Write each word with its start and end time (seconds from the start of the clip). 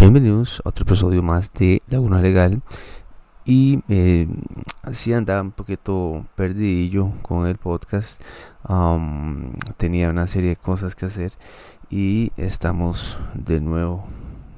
Bienvenidos 0.00 0.62
a 0.64 0.70
otro 0.70 0.84
episodio 0.84 1.22
más 1.22 1.52
de 1.52 1.82
Laguna 1.88 2.22
Legal. 2.22 2.62
Y 3.44 3.80
eh, 3.90 4.26
así 4.80 5.12
andaba 5.12 5.42
un 5.42 5.50
poquito 5.50 6.24
perdidillo 6.36 7.12
con 7.20 7.46
el 7.46 7.58
podcast. 7.58 8.18
tenía 9.76 10.08
una 10.08 10.26
serie 10.26 10.48
de 10.48 10.56
cosas 10.56 10.94
que 10.94 11.04
hacer 11.04 11.32
y 11.90 12.32
estamos 12.38 13.18
de 13.34 13.60
nuevo 13.60 14.06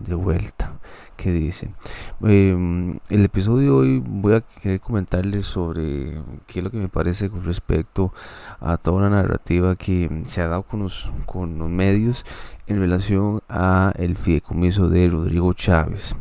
de 0.05 0.15
vuelta. 0.15 0.73
¿Qué 1.17 1.31
dicen? 1.31 1.75
Em, 2.23 2.99
el 3.09 3.25
episodio 3.25 3.61
de 3.61 3.71
hoy 3.71 4.03
voy 4.05 4.35
a 4.35 4.41
querer 4.41 4.81
comentarles 4.81 5.47
sobre 5.47 6.21
qué 6.47 6.59
es 6.61 6.65
lo 6.65 6.71
que 6.71 6.79
me 6.79 6.89
parece 6.89 7.31
con 7.31 7.45
respecto 7.45 8.13
a 8.61 8.77
toda 8.77 9.03
la 9.03 9.11
narrativa 9.11 9.77
que 9.77 10.23
se 10.27 10.41
ha 10.41 10.49
dado 10.49 10.65
con 10.65 10.81
los, 10.81 11.11
con 11.27 11.59
los 11.59 11.69
medios 11.69 12.25
en 12.67 12.81
relación 12.81 13.41
a 13.49 13.93
el 13.97 14.17
fideicomiso 14.17 14.89
de 14.89 15.09
Rodrigo 15.09 15.53
Chávez. 15.53 16.17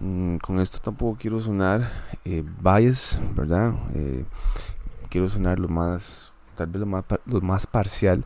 Mm, 0.00 0.36
con 0.38 0.58
esto 0.58 0.78
tampoco 0.78 1.18
quiero 1.20 1.40
sonar 1.40 1.88
eh, 2.24 2.42
bias, 2.60 3.20
¿verdad? 3.36 3.74
Eh, 3.94 4.24
quiero 5.08 5.28
sonar 5.28 5.58
lo 5.58 5.68
más, 5.68 6.32
tal 6.56 6.68
vez 6.68 6.80
lo 6.80 6.86
más, 6.86 7.04
lo 7.26 7.40
más 7.40 7.66
parcial, 7.66 8.24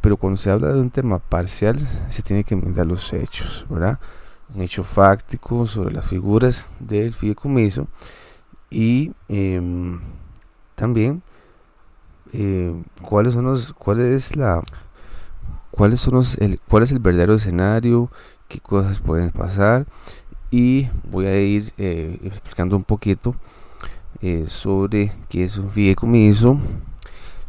pero 0.00 0.16
cuando 0.16 0.36
se 0.36 0.50
habla 0.50 0.72
de 0.72 0.80
un 0.80 0.90
tema 0.90 1.18
parcial 1.18 1.78
se 2.08 2.22
tiene 2.22 2.44
que 2.44 2.56
mirar 2.56 2.86
los 2.86 3.12
hechos, 3.12 3.66
¿verdad? 3.68 3.98
Un 4.54 4.62
hecho 4.62 4.84
fáctico 4.84 5.66
sobre 5.66 5.94
las 5.94 6.06
figuras 6.06 6.68
del 6.78 7.14
fideicomiso 7.14 7.88
y 8.70 9.12
em, 9.28 10.00
también 10.74 11.22
eh, 12.32 12.74
cuáles 13.02 13.34
son 13.34 13.46
los, 13.46 13.72
cuál 13.72 14.00
es 14.00 14.36
la 14.36 14.62
cuáles 15.70 16.00
son 16.00 16.14
los, 16.14 16.38
el, 16.38 16.58
cuál 16.68 16.82
es 16.82 16.92
el 16.92 16.98
verdadero 16.98 17.34
escenario, 17.34 18.10
qué 18.48 18.60
cosas 18.60 19.00
pueden 19.00 19.30
pasar 19.30 19.86
y 20.50 20.88
voy 21.10 21.26
a 21.26 21.38
ir 21.38 21.72
eh, 21.78 22.18
explicando 22.24 22.76
un 22.76 22.84
poquito 22.84 23.34
eh, 24.22 24.46
sobre 24.48 25.12
qué 25.28 25.44
es 25.44 25.58
un 25.58 25.70
fideicomiso, 25.70 26.58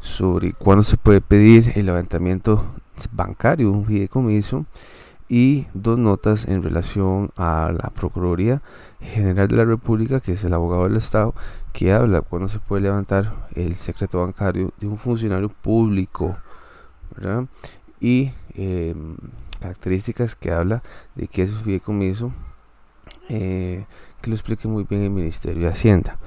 sobre 0.08 0.53
cuándo 0.53 0.83
se 0.83 0.97
puede 0.97 1.22
pedir 1.22 1.73
el 1.75 1.86
levantamiento 1.86 2.63
bancario 3.11 3.72
un 3.72 3.86
fideicomiso 3.86 4.66
y 5.30 5.67
dos 5.73 5.99
notas 5.99 6.47
en 6.47 6.64
relación 6.64 7.31
a 7.36 7.72
la 7.72 7.89
Procuraduría 7.89 8.61
General 9.02 9.47
de 9.47 9.58
la 9.58 9.66
República, 9.66 10.22
que 10.22 10.31
es 10.31 10.44
el 10.45 10.53
abogado 10.53 10.86
del 10.86 10.95
Estado, 10.95 11.36
que 11.73 11.91
habla 11.91 12.22
cuándo 12.22 12.47
se 12.47 12.59
puede 12.59 12.83
levantar 12.83 13.47
el 13.53 13.75
secreto 13.75 14.22
bancario 14.22 14.72
de 14.80 14.88
un 14.88 14.97
funcionario 14.97 15.49
público. 15.49 16.38
y 17.99 18.31
em, 18.53 19.17
características 19.59 20.36
que 20.36 20.52
habla 20.52 20.83
de 21.16 21.27
que 21.27 21.42
es 21.42 21.52
un 21.52 21.61
fideicomiso 21.61 22.31
eh, 23.30 23.86
que 24.21 24.30
lo 24.30 24.36
explique 24.36 24.67
muy 24.67 24.83
bien 24.83 25.02
el 25.02 25.09
Ministerio 25.09 25.64
de 25.64 25.69
Hacienda. 25.69 26.17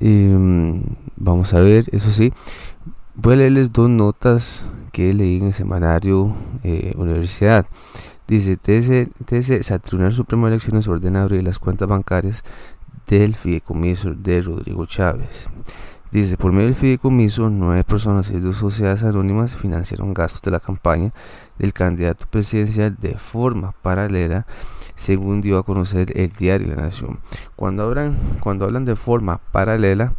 Em, 0.00 0.82
vamos 1.16 1.54
a 1.54 1.60
ver, 1.60 1.86
eso 1.92 2.10
sí, 2.10 2.32
voy 3.16 3.34
a 3.34 3.36
leerles 3.36 3.72
dos 3.72 3.88
notas 3.88 4.66
que 4.92 5.12
leí 5.12 5.36
en 5.38 5.46
el 5.46 5.54
semanario 5.54 6.34
eh, 6.62 6.92
Universidad. 6.96 7.66
Dice, 8.26 8.58
el 9.28 9.80
Tribunal 9.82 10.12
Supremo 10.12 10.46
de 10.46 10.52
Elecciones 10.52 10.88
ordena 10.88 11.22
abrir 11.22 11.42
las 11.42 11.58
cuentas 11.58 11.88
bancarias 11.88 12.42
del 13.06 13.34
fideicomiso 13.34 14.14
de 14.14 14.40
Rodrigo 14.40 14.86
Chávez. 14.86 15.48
Dice, 16.10 16.36
por 16.36 16.52
medio 16.52 16.66
del 16.66 16.74
fideicomiso, 16.74 17.50
nueve 17.50 17.84
personas 17.84 18.30
y 18.30 18.38
dos 18.38 18.56
sociedades 18.56 19.02
anónimas 19.02 19.56
financiaron 19.56 20.14
gastos 20.14 20.42
de 20.42 20.52
la 20.52 20.60
campaña 20.60 21.12
del 21.58 21.72
candidato 21.72 22.26
presidencial 22.30 22.96
de 23.00 23.16
forma 23.16 23.72
paralela, 23.82 24.46
según 24.94 25.40
dio 25.40 25.58
a 25.58 25.64
conocer 25.64 26.16
el 26.18 26.30
diario 26.32 26.68
La 26.68 26.82
Nación. 26.82 27.18
Cuando 27.56 27.82
hablan, 27.82 28.16
cuando 28.40 28.64
hablan 28.64 28.84
de 28.84 28.96
forma 28.96 29.40
paralela, 29.50 30.14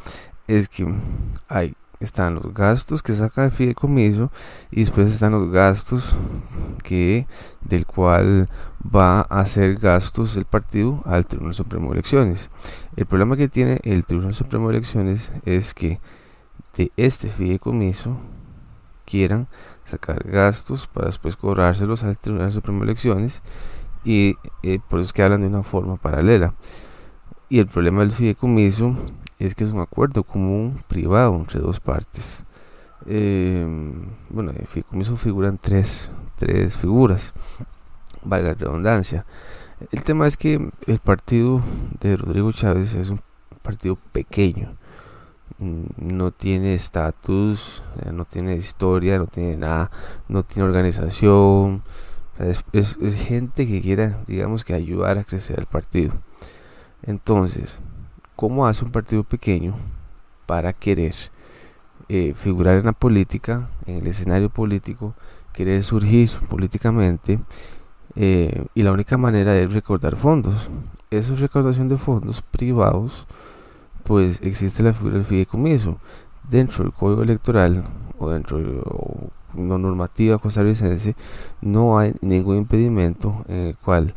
es 0.48 0.68
que 0.68 0.86
hay 1.48 1.74
están 2.00 2.36
los 2.36 2.54
gastos 2.54 3.02
que 3.02 3.14
saca 3.14 3.46
el 3.46 3.52
fideicomiso 3.52 4.32
y 4.72 4.82
después 4.82 5.12
están 5.12 5.32
los 5.32 5.52
gastos 5.52 6.16
que 6.84 7.28
del 7.62 7.86
cual 7.86 8.50
va 8.84 9.22
a 9.22 9.42
hacer 9.42 9.76
gastos 9.76 10.38
el 10.38 10.46
partido 10.46 11.02
al 11.06 11.26
Tribunal 11.26 11.54
Supremo 11.54 11.88
de 11.88 11.94
Elecciones. 11.94 12.52
El 12.96 13.06
problema 13.06 13.38
que 13.38 13.48
tiene 13.48 13.80
el 13.84 14.06
Tribunal 14.06 14.34
Supremo 14.34 14.70
de 14.70 14.78
Elecciones 14.78 15.32
es 15.46 15.74
que 15.74 16.00
de 16.76 16.92
este 16.98 17.30
fideicomiso 17.30 18.18
quieran 19.06 19.48
sacar 19.84 20.28
gastos 20.28 20.88
para 20.88 21.08
después 21.08 21.36
cobrárselos 21.36 22.04
al 22.04 22.20
Tribunal 22.20 22.52
Supremo 22.52 22.80
de 22.80 22.86
Elecciones 22.86 23.42
y 24.04 24.36
eh, 24.64 24.80
por 24.88 25.00
eso 25.00 25.08
es 25.08 25.14
que 25.14 25.24
hablan 25.24 25.42
de 25.42 25.48
una 25.48 25.64
forma 25.64 25.98
paralela. 25.98 26.54
Y 27.50 27.60
el 27.60 27.68
problema 27.68 28.02
del 28.02 28.12
fideicomiso 28.12 28.96
es 29.40 29.56
que 29.56 29.64
es 29.64 29.72
un 29.72 29.82
acuerdo 29.82 30.24
común 30.24 30.80
privado 30.88 31.36
entre 31.36 31.60
dos 31.60 31.80
partes. 31.80 32.44
Eh, 33.08 33.66
bueno, 34.30 34.52
en 34.52 34.66
fideicomiso 34.66 35.16
figuran 35.18 35.60
tres, 35.62 36.10
tres 36.38 36.78
figuras, 36.78 37.34
valga 38.24 38.50
la 38.50 38.54
redundancia. 38.56 39.26
El 39.92 40.04
tema 40.04 40.26
es 40.26 40.38
que 40.38 40.70
el 40.88 41.00
partido 41.00 41.62
de 42.00 42.16
Rodrigo 42.16 42.52
Chávez 42.52 42.96
es 42.96 43.10
un 43.10 43.20
partido 43.62 43.98
pequeño, 44.12 44.76
mm, 45.60 45.84
no 45.98 46.32
tiene 46.32 46.74
estatus, 46.74 47.84
no 48.12 48.26
tiene 48.26 48.56
historia, 48.56 49.18
no 49.18 49.28
tiene 49.28 49.58
nada, 49.58 49.92
no 50.30 50.44
tiene 50.44 50.68
organización. 50.68 51.84
es, 52.40 52.64
es 52.74 53.16
gente 53.16 53.68
que 53.68 53.82
quiera, 53.82 54.24
digamos, 54.28 54.64
que 54.64 54.74
ayudar 54.74 55.18
a 55.18 55.24
crecer 55.24 55.60
el 55.60 55.66
partido. 55.68 56.14
Entonces, 57.04 57.80
¿Cómo 58.36 58.68
hace 58.68 58.84
un 58.84 58.92
partido 58.92 59.24
pequeño 59.24 59.76
para 60.46 60.74
querer 60.74 61.16
eh, 62.10 62.34
figurar 62.36 62.76
en 62.78 62.86
la 62.86 62.92
política, 62.92 63.70
en 63.86 64.02
el 64.02 64.08
escenario 64.08 64.50
político, 64.50 65.14
querer 65.54 65.82
surgir 65.84 66.30
políticamente? 66.50 67.40
Eh, 68.18 68.66
y 68.74 68.84
la 68.84 68.92
única 68.92 69.18
manera 69.18 69.58
es 69.58 69.72
recordar 69.72 70.18
fondos. 70.18 70.70
Esa 71.12 71.34
recaudación 71.36 71.88
de 71.88 71.96
fondos 71.96 72.42
privados, 72.42 73.26
pues 74.04 74.42
existe 74.42 74.84
la 74.84 74.92
figura 74.92 75.16
del 75.16 75.24
fideicomiso. 75.24 75.98
Dentro 76.50 76.84
del 76.84 76.92
código 76.92 77.24
electoral 77.24 77.86
o 78.20 78.30
dentro 78.30 78.58
de 78.58 78.66
la 79.56 79.78
normativa 79.78 80.40
costarricense 80.40 81.16
no 81.62 81.98
hay 81.98 82.14
ningún 82.20 82.58
impedimento 82.58 83.46
en 83.48 83.68
el 83.68 83.78
cual, 83.78 84.14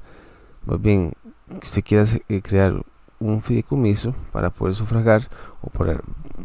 más 0.66 0.82
bien, 0.82 1.12
usted 1.62 1.84
quiera 1.84 2.04
eh, 2.28 2.42
crear 2.42 2.82
un 3.20 3.42
fideicomiso 3.42 4.14
para 4.32 4.50
poder 4.50 4.74
sufragar 4.74 5.28
o 5.60 5.70
para 5.70 6.00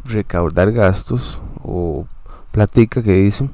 recaudar 0.05 0.71
gastos 0.71 1.39
o 1.63 2.07
platica 2.51 3.01
que 3.01 3.13
dicen 3.13 3.51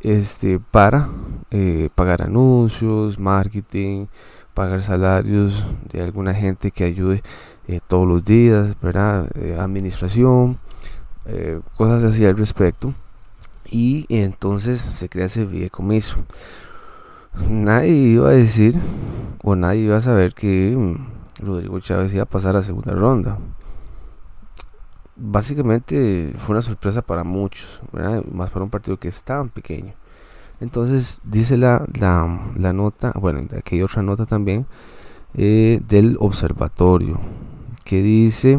este 0.00 0.58
para 0.58 1.08
eh, 1.50 1.88
pagar 1.94 2.22
anuncios 2.22 3.18
marketing 3.18 4.06
pagar 4.54 4.82
salarios 4.82 5.64
de 5.92 6.02
alguna 6.02 6.34
gente 6.34 6.70
que 6.70 6.84
ayude 6.84 7.22
eh, 7.68 7.80
todos 7.86 8.06
los 8.06 8.24
días 8.24 8.76
verdad 8.80 9.28
eh, 9.34 9.56
administración 9.58 10.58
cosas 11.74 12.04
así 12.04 12.24
al 12.24 12.36
respecto. 12.36 12.94
Y 13.68 14.06
entonces 14.08 14.80
se 14.80 15.08
crea 15.08 15.26
ese 15.26 15.44
fideicomiso. 15.44 16.18
Nadie 17.48 17.90
iba 17.90 18.30
a 18.30 18.32
decir 18.32 18.80
o 19.42 19.56
nadie 19.56 19.80
iba 19.80 19.96
a 19.96 20.00
saber 20.00 20.34
que 20.34 20.74
mm, 20.76 20.94
Rodrigo 21.38 21.80
Chávez 21.80 22.14
iba 22.14 22.22
a 22.22 22.26
pasar 22.26 22.56
a 22.56 22.62
segunda 22.62 22.92
ronda. 22.92 23.38
Básicamente 25.16 26.34
fue 26.38 26.54
una 26.54 26.62
sorpresa 26.62 27.02
para 27.02 27.24
muchos, 27.24 27.80
más 28.30 28.50
para 28.50 28.64
un 28.64 28.70
partido 28.70 28.98
que 28.98 29.08
es 29.08 29.22
tan 29.22 29.48
pequeño. 29.48 29.94
Entonces 30.60 31.20
dice 31.24 31.56
la, 31.56 31.86
la, 31.98 32.72
nota, 32.72 33.12
bueno, 33.16 33.40
aquí 33.56 33.76
hay 33.76 33.82
otra 33.82 34.02
nota 34.02 34.24
también 34.24 34.66
eh, 35.34 35.80
del 35.86 36.16
observatorio 36.18 37.20
que 37.84 38.02
dice 38.02 38.58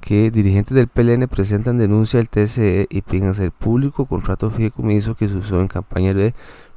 que 0.00 0.30
dirigentes 0.30 0.74
del 0.74 0.88
PLN 0.88 1.26
presentan 1.28 1.78
denuncia 1.78 2.20
al 2.20 2.28
TCE 2.28 2.86
y 2.90 3.02
piden 3.02 3.28
hacer 3.28 3.50
público 3.50 4.06
contrato 4.06 4.50
fideicomiso 4.50 5.14
que 5.14 5.28
se 5.28 5.36
usó 5.36 5.60
en 5.60 5.66
campaña 5.66 6.12
de 6.14 6.34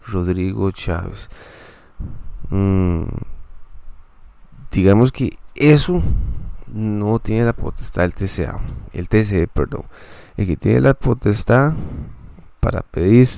Rodrigo 0.07 0.71
Chávez. 0.71 1.29
Mm, 2.49 3.03
digamos 4.71 5.11
que 5.11 5.37
eso 5.55 6.01
no 6.67 7.19
tiene 7.19 7.45
la 7.45 7.53
potestad 7.53 8.03
del 8.03 8.13
TCA, 8.13 8.59
el 8.93 9.09
TCE, 9.09 9.47
perdón. 9.47 9.83
El 10.35 10.45
que 10.45 10.57
tiene 10.57 10.81
la 10.81 10.93
potestad 10.93 11.73
para 12.59 12.81
pedir 12.81 13.29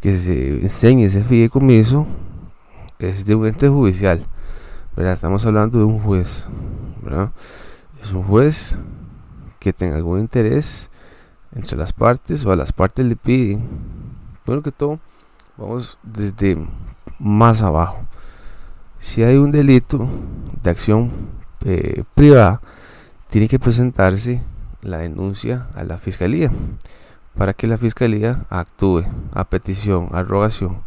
que 0.00 0.16
se 0.18 0.60
enseñe 0.60 1.04
ese 1.04 1.22
fideicomiso 1.22 2.06
es 2.98 3.24
de 3.26 3.34
un 3.34 3.46
ente 3.46 3.68
judicial. 3.68 4.24
Estamos 4.96 5.44
hablando 5.44 5.78
de 5.78 5.84
un 5.84 5.98
juez. 6.00 6.46
Es 8.02 8.12
un 8.12 8.22
juez 8.22 8.76
que 9.58 9.72
tenga 9.72 9.96
algún 9.96 10.20
interés 10.20 10.90
entre 11.54 11.76
las 11.76 11.92
partes 11.92 12.44
o 12.44 12.52
a 12.52 12.56
las 12.56 12.72
partes 12.72 13.04
le 13.06 13.16
piden. 13.16 13.68
Bueno 14.44 14.62
que 14.62 14.72
todo, 14.72 14.98
vamos 15.56 15.98
desde 16.02 16.56
más 17.18 17.62
abajo. 17.62 18.06
Si 18.98 19.22
hay 19.22 19.36
un 19.36 19.52
delito 19.52 20.08
de 20.62 20.70
acción 20.70 21.12
eh, 21.64 22.04
privada, 22.14 22.60
tiene 23.28 23.48
que 23.48 23.58
presentarse 23.58 24.42
la 24.82 24.98
denuncia 24.98 25.68
a 25.74 25.84
la 25.84 25.98
fiscalía 25.98 26.50
para 27.36 27.52
que 27.52 27.66
la 27.66 27.76
fiscalía 27.76 28.44
actúe 28.48 29.04
a 29.32 29.44
petición, 29.44 30.08
a 30.12 30.22
rogación 30.22 30.80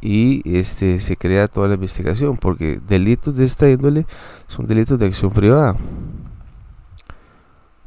y 0.00 0.42
este 0.56 0.98
se 0.98 1.16
crea 1.16 1.48
toda 1.48 1.68
la 1.68 1.74
investigación 1.74 2.36
porque 2.36 2.80
delitos 2.86 3.36
de 3.36 3.44
esta 3.44 3.70
índole 3.70 4.04
son 4.48 4.66
delitos 4.66 4.98
de 4.98 5.06
acción 5.06 5.32
privada. 5.32 5.76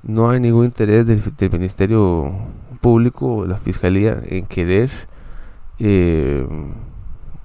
No 0.02 0.30
hay 0.30 0.40
ningún 0.40 0.66
interés 0.66 1.06
del, 1.06 1.52
Ministerio 1.52 2.32
Público 2.80 3.28
o 3.28 3.46
la 3.46 3.58
Fiscalía 3.58 4.22
en 4.26 4.46
querer 4.46 4.92
eh, 5.80 6.48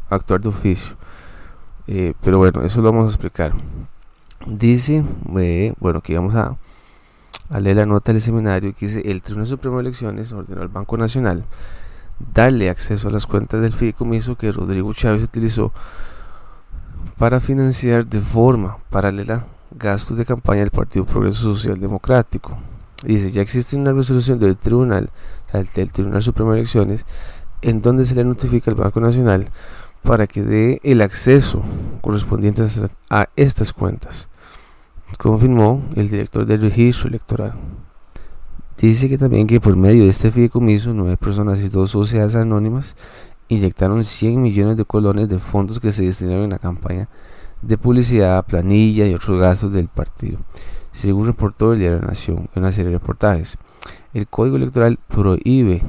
actuar 0.09 0.41
de 0.41 0.51
oficio 0.51 0.97
eh, 1.87 2.15
pero 2.23 2.39
bueno 2.39 2.63
eso 2.63 2.81
lo 2.81 2.93
vamos 2.93 3.07
a 3.07 3.09
explicar 3.09 3.53
dice 4.47 5.05
eh, 5.39 5.75
bueno 5.79 6.01
que 6.01 6.15
vamos 6.15 6.35
a, 6.35 6.57
leer 7.59 7.77
la 7.77 7.87
nota 7.87 8.13
del 8.13 8.21
seminario 8.21 8.75
que 8.75 8.87
dice 8.87 9.03
el 9.05 9.23
Tribunal 9.23 9.47
Supremo 9.47 9.77
de 9.77 9.83
Elecciones 9.83 10.33
ordenó 10.33 10.63
al 10.63 10.69
Banco 10.69 10.97
Nacional 10.97 11.45
darle 12.33 12.71
acceso 12.71 13.09
a 13.09 13.13
las 13.13 13.27
cuentas 13.27 13.61
del 13.61 13.73
fideicomiso 13.73 14.37
que 14.37 14.53
Rodrigo 14.53 14.93
Chávez 14.93 15.23
utilizó 15.23 15.73
para 17.19 17.41
financiar 17.41 18.07
de 18.07 18.21
forma 18.21 18.79
paralela 18.91 19.45
gastos 19.71 20.17
de 20.17 20.25
campaña 20.25 20.61
del 20.61 20.71
Partido 20.71 21.05
Progreso 21.05 21.43
Social 21.43 21.79
Democrático. 21.79 22.57
Dice, 23.05 23.31
ya 23.31 23.43
existe 23.43 23.77
una 23.77 23.93
resolución 23.93 24.39
del 24.39 24.57
Tribunal, 24.57 25.11
del 25.75 25.93
Tribunal 25.93 26.23
Supremo 26.23 26.53
de 26.53 26.61
Elecciones, 26.61 27.07
en 27.63 27.83
donde 27.83 28.05
se 28.05 28.15
le 28.15 28.25
notifica 28.25 28.71
al 28.71 28.77
Banco 28.77 29.01
Nacional 29.01 29.47
para 30.03 30.27
que 30.27 30.43
dé 30.43 30.81
el 30.83 31.03
acceso 31.03 31.63
correspondiente 32.01 32.63
a 33.11 33.29
estas 33.37 33.73
cuentas, 33.73 34.29
confirmó 35.19 35.83
el 35.97 36.09
director 36.09 36.47
del 36.47 36.63
registro 36.63 37.09
electoral. 37.09 37.55
Dice 38.79 39.09
que 39.09 39.19
también 39.19 39.47
que 39.47 39.61
por 39.61 39.77
medio 39.77 40.05
de 40.05 40.11
este 40.11 40.31
fideicomiso, 40.31 40.95
nueve 40.95 41.19
personas 41.19 41.59
y 41.61 41.69
dos 41.69 41.91
sociedades 41.91 42.35
anónimas 42.35 42.97
inyectaron 43.49 44.03
100 44.03 44.41
millones 44.41 44.77
de 44.77 44.85
colones 44.85 45.29
de 45.29 45.39
fondos 45.39 45.81
que 45.81 45.93
se 45.93 46.05
destinaron 46.05 46.45
en 46.45 46.51
la 46.51 46.59
campaña 46.59 47.09
de 47.61 47.77
publicidad, 47.77 48.47
planilla 48.47 49.07
y 49.07 49.15
otros 49.15 49.39
gastos 49.39 49.73
del 49.73 49.89
partido, 49.89 50.39
según 50.93 51.27
reportó 51.27 51.73
el 51.73 51.81
diario 51.81 52.01
Nación 52.01 52.49
en 52.55 52.63
una 52.63 52.73
serie 52.73 52.91
de 52.91 52.99
reportajes. 52.99 53.59
El 54.15 54.27
Código 54.29 54.57
Electoral 54.57 54.99
prohíbe 55.09 55.83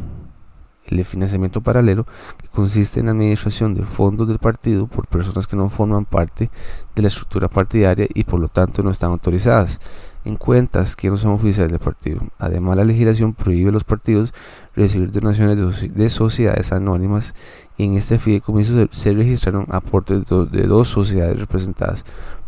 el 0.99 1.05
financiamiento 1.05 1.61
paralelo, 1.61 2.05
que 2.37 2.47
consiste 2.47 2.99
en 2.99 3.07
la 3.07 3.11
administración 3.13 3.73
de 3.73 3.83
fondos 3.83 4.27
del 4.27 4.39
partido 4.39 4.87
por 4.87 5.07
personas 5.07 5.47
que 5.47 5.55
no 5.55 5.69
forman 5.69 6.05
parte 6.05 6.49
de 6.95 7.01
la 7.01 7.07
estructura 7.07 7.47
partidaria 7.47 8.07
y 8.13 8.23
por 8.23 8.39
lo 8.39 8.47
tanto 8.47 8.83
no 8.83 8.91
están 8.91 9.11
autorizadas 9.11 9.79
en 10.23 10.35
cuentas 10.35 10.95
que 10.95 11.09
no 11.09 11.17
son 11.17 11.31
oficiales 11.31 11.71
del 11.71 11.79
partido. 11.79 12.21
Además, 12.37 12.77
la 12.77 12.83
legislación 12.83 13.33
prohíbe 13.33 13.69
a 13.69 13.73
los 13.73 13.83
partidos 13.83 14.33
recibir 14.75 15.11
donaciones 15.11 15.57
de, 15.93 16.09
sociedades 16.09 16.71
anónimas 16.71 17.33
y 17.77 17.85
en 17.85 17.97
este 17.97 18.19
fideicomiso 18.19 18.87
se, 18.91 19.13
registraron 19.13 19.65
aportes 19.69 20.23
de, 20.27 20.67
dos 20.67 20.89
sociedades 20.89 21.39
representadas 21.39 22.05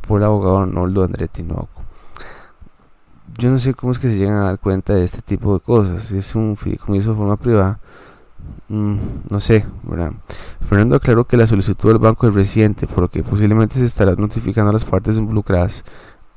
por 0.07 0.21
el 0.21 0.25
abogado 0.25 0.59
Arnoldo 0.59 1.03
André 1.03 1.27
Tinoco. 1.27 1.81
Yo 3.37 3.49
no 3.49 3.57
sé 3.57 3.73
cómo 3.73 3.91
es 3.91 3.97
que 3.97 4.09
se 4.09 4.17
llegan 4.17 4.35
a 4.35 4.45
dar 4.45 4.59
cuenta 4.59 4.93
de 4.93 5.03
este 5.03 5.23
tipo 5.23 5.55
de 5.55 5.59
cosas. 5.59 6.11
Es 6.11 6.35
un 6.35 6.55
fideicomiso 6.55 7.11
de 7.11 7.15
forma 7.15 7.37
privada, 7.37 7.79
mm, 8.69 8.95
no 9.29 9.39
sé, 9.39 9.65
Fernando 10.67 10.95
aclaró 10.95 11.25
que 11.25 11.37
la 11.37 11.47
solicitud 11.47 11.89
del 11.89 11.99
banco 11.99 12.27
es 12.27 12.33
reciente, 12.33 12.87
por 12.87 13.01
lo 13.01 13.09
que 13.09 13.23
posiblemente 13.23 13.75
se 13.75 13.85
estará 13.85 14.15
notificando 14.15 14.69
a 14.69 14.73
las 14.73 14.85
partes 14.85 15.17
involucradas 15.17 15.83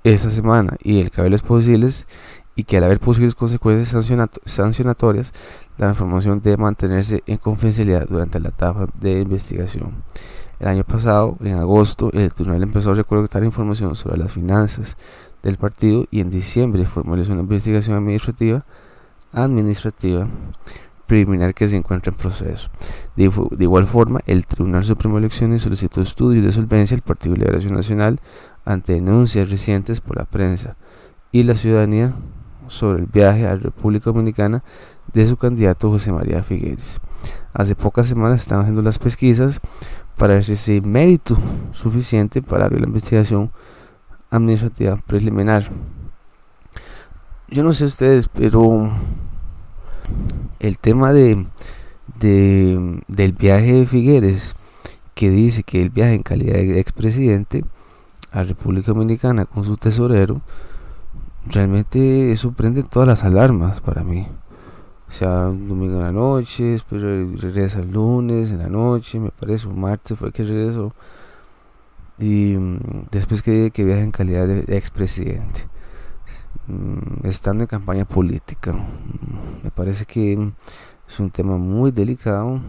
esta 0.05 0.31
semana 0.31 0.76
y 0.82 1.00
el 1.00 1.11
cabello 1.11 1.35
es 1.35 1.43
posibles 1.43 2.06
y 2.55 2.64
que 2.64 2.79
al 2.79 2.85
haber 2.85 3.00
posibles 3.00 3.35
consecuencias 3.35 4.05
sancionatorias, 4.44 5.32
la 5.76 5.88
información 5.88 6.41
debe 6.43 6.56
mantenerse 6.56 7.23
en 7.26 7.37
confidencialidad 7.37 8.08
durante 8.08 8.41
la 8.41 8.49
etapa 8.49 8.87
de 8.99 9.20
investigación. 9.20 9.93
El 10.58 10.69
año 10.69 10.85
pasado, 10.85 11.37
en 11.41 11.56
agosto, 11.56 12.11
el 12.14 12.32
tribunal 12.32 12.62
empezó 12.62 12.93
a 12.93 12.94
recolectar 12.94 13.44
información 13.44 13.94
sobre 13.94 14.17
las 14.17 14.32
finanzas 14.32 14.97
del 15.43 15.58
partido 15.58 16.06
y 16.11 16.20
en 16.20 16.31
diciembre 16.31 16.87
formalizó 16.87 17.32
una 17.32 17.43
investigación 17.43 17.97
administrativa 17.97 18.64
preliminar 21.06 21.55
que 21.55 21.69
se 21.69 21.76
encuentra 21.76 22.11
en 22.11 22.19
proceso. 22.19 22.69
De, 23.17 23.31
igual 23.58 23.87
forma, 23.87 24.20
el 24.26 24.47
Tribunal 24.47 24.85
Supremo 24.85 25.17
de 25.17 25.20
Elecciones 25.20 25.62
solicitó 25.62 26.00
estudios 26.00 26.44
de 26.44 26.53
solvencia 26.53 26.97
del 26.97 27.03
Partido 27.03 27.35
de 27.35 27.41
Liberación 27.41 27.75
Nacional 27.75 28.20
ante 28.64 28.94
denuncias 28.94 29.50
recientes 29.50 30.00
por 30.00 30.17
la 30.17 30.25
prensa 30.25 30.76
y 31.32 31.44
la 31.44 31.55
ciudadanía 31.55 32.14
sobre 32.69 33.00
el 33.03 33.06
viaje 33.06 33.47
a 33.47 33.55
la 33.55 33.61
República 33.61 34.11
Dominicana 34.11 34.62
de 35.12 35.26
su 35.26 35.37
candidato 35.37 35.91
José 35.91 36.12
María 36.12 36.43
Figueres. 36.43 37.00
Hace 37.55 37.75
pocas 37.75 38.06
semanas 38.06 38.41
estaban 38.41 38.62
haciendo 38.62 38.82
las 38.82 38.99
pesquisas 38.99 39.61
para 40.17 40.35
ver 40.35 40.44
si 40.44 40.53
ese 40.53 40.81
mérito 40.81 41.37
suficiente 41.73 42.43
para 42.43 42.64
abrir 42.64 42.81
la 42.81 42.88
investigación 42.88 43.50
administrativa 44.31 44.97
preliminar. 45.06 45.70
Yo 47.49 47.62
no 47.62 47.73
sé 47.73 47.85
ustedes, 47.85 48.29
pero 48.29 48.91
el 50.61 50.79
tema 50.79 51.12
de, 51.12 51.47
de 52.19 53.03
del 53.08 53.32
viaje 53.32 53.73
de 53.73 53.87
Figueres, 53.87 54.55
que 55.14 55.31
dice 55.31 55.62
que 55.62 55.82
el 55.82 55.91
viaje 55.91 56.14
en 56.14 56.23
calidad 56.23 56.55
de 56.55 56.81
expresidente, 56.81 57.64
a 58.32 58.43
República 58.43 58.93
Dominicana 58.93 59.47
con 59.47 59.64
su 59.64 59.76
tesorero, 59.76 60.43
realmente 61.47 62.32
eso 62.32 62.53
prende 62.53 62.82
todas 62.82 63.08
las 63.08 63.25
alarmas 63.25 63.81
para 63.81 64.05
mí. 64.05 64.29
O 65.08 65.12
sea, 65.12 65.49
un 65.49 65.69
domingo 65.69 65.97
en 65.97 66.03
la 66.03 66.12
noche, 66.12 66.64
después 66.64 67.00
regresa 67.00 67.81
el 67.81 67.93
lunes 67.93 68.50
en 68.50 68.58
la 68.58 68.69
noche, 68.69 69.20
me 69.20 69.31
parece, 69.31 69.69
un 69.69 69.81
martes 69.81 70.19
fue 70.19 70.32
que 70.32 70.43
regresó. 70.43 70.93
Y 72.19 72.56
mm, 72.56 73.06
después 73.11 73.43
que, 73.43 73.70
que 73.70 73.85
viaja 73.85 74.03
en 74.03 74.11
calidad 74.11 74.47
de, 74.49 74.76
expresidente, 74.76 75.64
mm, 75.64 75.75
estando 77.22 77.64
en 77.64 77.68
campaña 77.68 78.04
política. 78.04 78.72
Mm, 78.72 79.64
me 79.64 79.70
parece 79.70 80.04
que 80.04 80.52
es 81.08 81.20
un 81.20 81.30
tema 81.30 81.56
muy 81.56 81.90
delicado. 81.90 82.60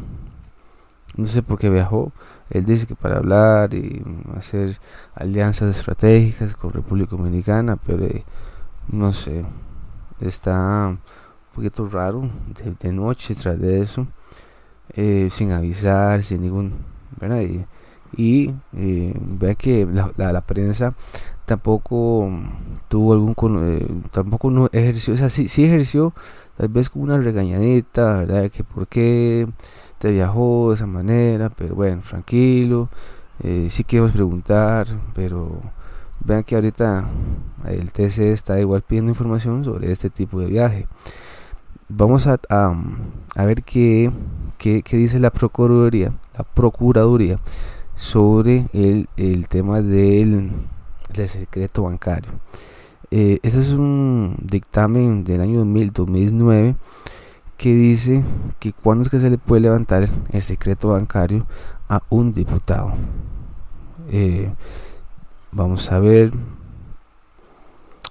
No 1.15 1.25
sé 1.25 1.41
por 1.41 1.57
qué 1.57 1.69
viajó, 1.69 2.11
él 2.49 2.65
dice 2.65 2.85
que 2.85 2.95
para 2.95 3.17
hablar 3.17 3.73
y 3.73 4.03
hacer 4.38 4.77
alianzas 5.15 5.75
estratégicas 5.75 6.55
con 6.55 6.72
República 6.72 7.15
Dominicana, 7.15 7.75
pero 7.75 8.05
eh, 8.05 8.24
no 8.89 9.12
sé, 9.13 9.43
está 10.22 10.88
un 10.88 11.00
poquito 11.55 11.88
raro 11.89 12.29
de, 12.79 12.91
noche 12.91 13.36
tras 13.36 13.60
de 13.60 13.81
eso, 13.81 14.07
eh, 14.93 15.29
sin 15.31 15.51
avisar, 15.51 16.24
sin 16.24 16.41
ningún, 16.41 16.74
¿verdad? 17.19 17.41
Y, 17.41 17.65
y 18.15 18.53
eh, 18.74 19.13
ve 19.19 19.55
que 19.55 19.86
la, 19.86 20.41
prensa 20.41 20.93
tampoco 21.48 22.30
tuvo 22.89 23.13
algún, 23.13 24.04
tampoco 24.12 24.51
no 24.51 24.70
ejerció, 24.74 25.13
o 25.13 25.18
sea, 25.18 25.30
sí, 25.30 25.48
sí 25.48 25.63
ejerció 25.63 26.13
tal 26.58 26.68
vez 26.68 26.89
como 26.89 27.06
una 27.06 27.18
regañadita, 27.18 28.18
¿verdad? 28.18 28.51
Que 28.51 28.66
por 28.66 28.88
qué 28.88 29.48
te 29.98 30.12
viajó 30.12 30.70
de 30.70 30.75
esa 30.75 30.88
manera, 30.88 31.50
pero 31.50 31.74
bueno, 31.74 32.01
tranquilo, 32.08 32.89
eh, 33.44 33.70
sí 33.72 33.86
queremos 33.86 34.12
preguntar, 34.12 34.88
pero 35.16 35.62
vean 36.20 36.44
que 36.44 36.56
ahorita 36.56 37.06
el 37.70 37.94
TC 37.94 38.34
está 38.34 38.60
igual 38.60 38.82
pidiendo 38.82 39.12
información 39.12 39.63
sobre 39.63 39.92
este 39.92 40.10
tipo 40.10 40.42
de 40.42 40.48
viaje. 40.48 40.88
Vamos 41.88 42.27
a, 42.27 42.39
a, 42.50 43.46
ver 43.46 43.63
qué, 43.63 44.12
qué, 44.58 44.84
dice 44.92 45.20
la 45.20 45.32
Procuraduría, 45.32 46.12
la 46.38 46.44
Procuraduría 46.44 47.39
sobre 47.96 48.66
el, 48.74 49.08
el 49.16 49.48
tema 49.48 49.82
del, 49.82 50.51
del 51.13 51.29
secreto 51.29 51.83
bancario. 51.83 52.31
Eh, 53.09 53.39
este 53.43 53.59
es 53.61 53.69
un 53.69 54.35
dictamen 54.41 55.23
del 55.23 55.41
año 55.41 55.63
2009 55.63 56.75
que 57.55 57.73
dice 57.73 58.23
que 58.59 58.73
cuando 58.73 59.03
es 59.03 59.09
que 59.09 59.19
se 59.19 59.29
le 59.29 59.37
puede 59.37 59.61
levantar 59.61 60.09
el 60.31 60.41
secreto 60.41 60.89
bancario 60.89 61.45
a 61.89 62.01
un 62.09 62.33
diputado. 62.33 62.93
Eh, 64.09 64.51
vamos 65.51 65.91
a 65.91 65.99
ver. 65.99 66.31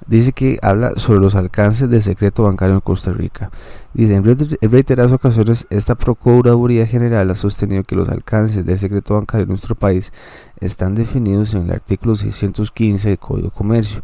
Dice 0.06 0.32
que 0.32 0.58
habla 0.62 0.92
sobre 0.96 1.20
los 1.20 1.34
alcances 1.34 1.88
del 1.88 2.02
secreto 2.02 2.42
bancario 2.42 2.74
en 2.74 2.80
Costa 2.80 3.12
Rica. 3.12 3.50
Dice, 3.94 4.14
en 4.14 4.70
reiteradas 4.70 5.12
ocasiones, 5.12 5.66
esta 5.70 5.94
Procuraduría 5.94 6.86
General 6.86 7.30
ha 7.30 7.34
sostenido 7.34 7.82
que 7.82 7.96
los 7.96 8.08
alcances 8.08 8.64
del 8.66 8.78
secreto 8.78 9.14
bancario 9.14 9.44
en 9.44 9.48
nuestro 9.48 9.74
país 9.74 10.12
están 10.60 10.94
definidos 10.94 11.54
en 11.54 11.62
el 11.62 11.72
artículo 11.72 12.14
615 12.14 13.08
del 13.08 13.18
Código 13.18 13.48
de 13.48 13.54
Comercio 13.54 14.02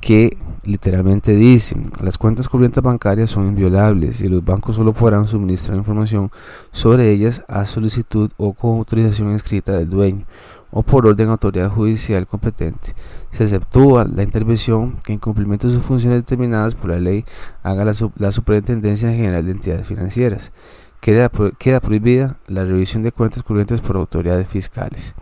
que 0.00 0.38
literalmente 0.64 1.32
dice, 1.32 1.76
las 2.02 2.16
cuentas 2.16 2.48
corrientes 2.48 2.82
bancarias 2.82 3.30
son 3.30 3.46
inviolables 3.46 4.22
y 4.22 4.28
los 4.28 4.42
bancos 4.42 4.76
solo 4.76 4.94
podrán 4.94 5.26
suministrar 5.26 5.76
información 5.76 6.30
sobre 6.72 7.10
ellas 7.10 7.44
a 7.48 7.66
solicitud 7.66 8.30
o 8.38 8.54
con 8.54 8.78
autorización 8.78 9.32
escrita 9.32 9.72
del 9.72 9.90
dueño 9.90 10.24
o 10.70 10.82
por 10.82 11.06
orden 11.06 11.26
de 11.26 11.32
autoridad 11.32 11.70
judicial 11.70 12.26
competente. 12.26 12.94
Se 13.30 13.44
exceptúa 13.44 14.04
la 14.04 14.22
intervención 14.22 14.98
que 15.04 15.12
en 15.12 15.18
cumplimiento 15.18 15.66
de 15.66 15.74
sus 15.74 15.82
funciones 15.82 16.18
determinadas 16.18 16.74
por 16.74 16.90
la 16.90 17.00
ley 17.00 17.24
haga 17.62 17.84
la, 17.84 17.92
la 18.16 18.32
Superintendencia 18.32 19.10
General 19.10 19.44
de 19.44 19.52
Entidades 19.52 19.86
Financieras. 19.86 20.52
Queda, 21.00 21.30
queda 21.58 21.80
prohibida 21.80 22.36
la 22.46 22.64
revisión 22.64 23.02
de 23.02 23.12
cuentas 23.12 23.42
corrientes 23.42 23.80
por 23.80 23.96
autoridades 23.96 24.46
fiscales. 24.46 25.14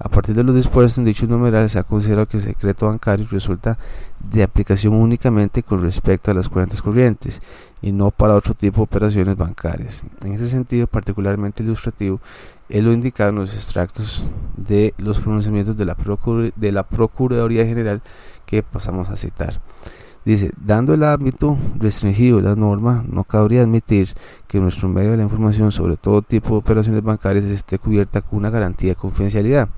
A 0.00 0.08
partir 0.08 0.34
de 0.34 0.44
lo 0.44 0.52
dispuesto 0.52 1.00
en 1.00 1.04
dichos 1.04 1.28
numerales, 1.28 1.72
se 1.72 1.78
ha 1.78 1.82
considerado 1.82 2.26
que 2.26 2.36
el 2.36 2.42
secreto 2.42 2.86
bancario 2.86 3.26
resulta 3.30 3.78
de 4.20 4.42
aplicación 4.42 4.94
únicamente 4.94 5.62
con 5.62 5.82
respecto 5.82 6.30
a 6.30 6.34
las 6.34 6.48
cuentas 6.48 6.80
corrientes 6.80 7.42
y 7.82 7.90
no 7.90 8.10
para 8.10 8.34
otro 8.34 8.54
tipo 8.54 8.78
de 8.78 8.82
operaciones 8.84 9.36
bancarias. 9.36 10.04
En 10.22 10.34
ese 10.34 10.48
sentido, 10.48 10.86
particularmente 10.86 11.62
ilustrativo, 11.62 12.20
es 12.68 12.82
lo 12.82 12.92
indicado 12.92 13.30
en 13.30 13.36
los 13.36 13.54
extractos 13.54 14.22
de 14.56 14.94
los 14.98 15.18
pronunciamientos 15.18 15.76
de 15.76 15.84
la, 15.84 15.96
de 16.56 16.72
la 16.72 16.82
Procuraduría 16.84 17.66
General 17.66 18.00
que 18.46 18.62
pasamos 18.62 19.08
a 19.08 19.16
citar. 19.16 19.60
Dice, 20.28 20.50
dando 20.62 20.92
el 20.92 21.04
ámbito 21.04 21.56
restringido 21.78 22.36
de 22.36 22.42
la 22.42 22.54
norma, 22.54 23.02
no 23.10 23.24
cabría 23.24 23.62
admitir 23.62 24.14
que 24.46 24.60
nuestro 24.60 24.86
medio 24.86 25.12
de 25.12 25.16
la 25.16 25.22
información 25.22 25.72
sobre 25.72 25.96
todo 25.96 26.20
tipo 26.20 26.50
de 26.50 26.56
operaciones 26.56 27.02
bancarias 27.02 27.46
esté 27.46 27.78
cubierta 27.78 28.20
con 28.20 28.40
una 28.40 28.50
garantía 28.50 28.90
de 28.90 28.96
confidencialidad. 28.96 29.70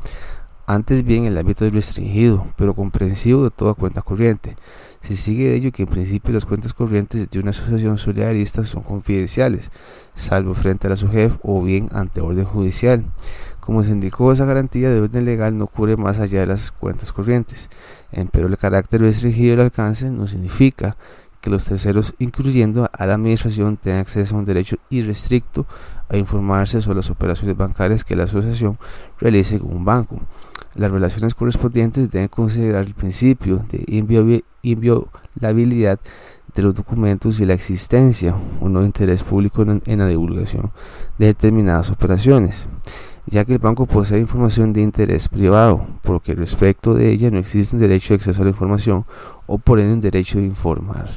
Antes 0.67 1.05
bien, 1.05 1.25
el 1.25 1.39
ámbito 1.39 1.65
es 1.65 1.73
restringido, 1.73 2.49
pero 2.57 2.75
comprensivo 2.75 3.45
de 3.45 3.51
toda 3.51 3.75
cuenta 3.75 4.03
corriente. 4.03 4.57
Se 5.03 5.15
sigue 5.15 5.51
de 5.51 5.55
ello 5.55 5.71
que 5.71 5.85
en 5.85 5.89
principio 5.89 6.35
las 6.35 6.45
cuentas 6.45 6.75
corrientes 6.75 7.31
de 7.31 7.39
una 7.39 7.51
asociación 7.51 7.97
solidarista 7.97 8.65
son 8.65 8.83
confidenciales, 8.83 9.71
salvo 10.17 10.55
frente 10.55 10.89
a 10.89 10.91
la 10.91 10.97
SUGEF 10.97 11.39
o 11.43 11.63
bien 11.63 11.89
ante 11.93 12.21
orden 12.21 12.45
judicial. 12.45 13.05
Como 13.71 13.85
se 13.85 13.93
indicó, 13.93 14.33
esa 14.33 14.47
garantía 14.47 14.91
de 14.91 15.01
orden 15.01 15.25
legal 15.25 15.57
no 15.57 15.69
cubre 15.69 15.97
más 15.97 16.19
allá 16.19 16.41
de 16.41 16.47
las 16.47 16.73
cuentas 16.73 17.13
corrientes. 17.13 17.71
Pero 18.33 18.49
el 18.49 18.59
carácter 18.59 19.01
restringido 19.01 19.53
del 19.53 19.67
alcance 19.67 20.11
no 20.11 20.27
significa 20.27 20.97
que 21.41 21.51
los 21.51 21.67
terceros, 21.67 22.13
incluyendo 22.19 22.91
a 22.93 23.07
la 23.07 23.15
administración, 23.15 23.77
tengan 23.77 24.01
acceso 24.01 24.35
a 24.35 24.39
un 24.41 24.45
derecho 24.45 24.79
irrestricto 24.91 25.67
a 26.09 26.17
informarse 26.17 26.81
sobre 26.81 26.97
las 26.97 27.11
operaciones 27.11 27.57
bancarias 27.57 28.03
que 28.03 28.17
la 28.17 28.25
asociación 28.25 28.77
realice 29.21 29.61
con 29.61 29.71
un 29.71 29.85
banco. 29.85 30.21
Las 30.75 30.91
relaciones 30.91 31.37
correspondientes 31.37 32.11
deben 32.11 32.27
considerar 32.27 32.85
el 32.85 32.95
principio 32.95 33.65
de 33.71 33.85
inviolabilidad 34.63 36.01
de 36.57 36.63
los 36.63 36.75
documentos 36.75 37.39
y 37.39 37.47
la 37.47 37.55
existencia 37.55 38.35
o 38.61 38.69
no 38.69 38.81
de 38.81 38.87
interés 38.87 39.23
público 39.23 39.63
en 39.63 39.99
la 40.01 40.09
divulgación 40.09 40.73
de 41.19 41.27
determinadas 41.27 41.89
operaciones 41.91 42.67
ya 43.31 43.45
que 43.45 43.53
el 43.53 43.59
banco 43.59 43.87
posee 43.87 44.19
información 44.19 44.73
de 44.73 44.83
interés 44.83 45.29
privado, 45.29 45.87
porque 46.03 46.35
respecto 46.35 46.95
de 46.95 47.11
ella 47.11 47.31
no 47.31 47.39
existe 47.39 47.77
un 47.77 47.83
derecho 47.83 48.09
de 48.09 48.17
acceso 48.17 48.43
a 48.43 48.45
la 48.45 48.51
información 48.51 49.05
o 49.47 49.59
por 49.59 49.79
ende 49.79 49.95
un 49.95 50.01
derecho 50.01 50.39
de 50.39 50.47
informar. 50.47 51.09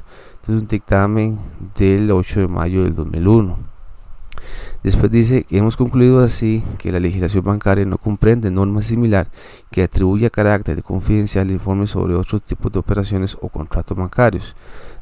Este 0.42 0.54
es 0.54 0.62
un 0.62 0.68
dictamen 0.68 1.40
del 1.76 2.12
8 2.12 2.42
de 2.42 2.48
mayo 2.48 2.84
del 2.84 2.94
2001. 2.94 3.73
Después 4.84 5.12
dice, 5.12 5.46
hemos 5.50 5.78
concluido 5.78 6.20
así 6.20 6.64
que 6.78 6.92
la 6.92 7.00
legislación 7.00 7.44
bancaria 7.44 7.86
no 7.86 7.98
comprende 7.98 8.52
norma 8.52 8.82
similar 8.82 9.28
que 9.72 9.84
atribuya 9.84 10.30
carácter 10.30 10.76
de 10.76 10.84
confidencial 10.84 11.50
informe 11.52 11.88
sobre 11.88 12.16
otros 12.16 12.42
tipos 12.42 12.72
de 12.72 12.80
operaciones 12.80 13.38
o 13.42 13.50
contratos 13.50 13.98
bancarios, 13.98 14.56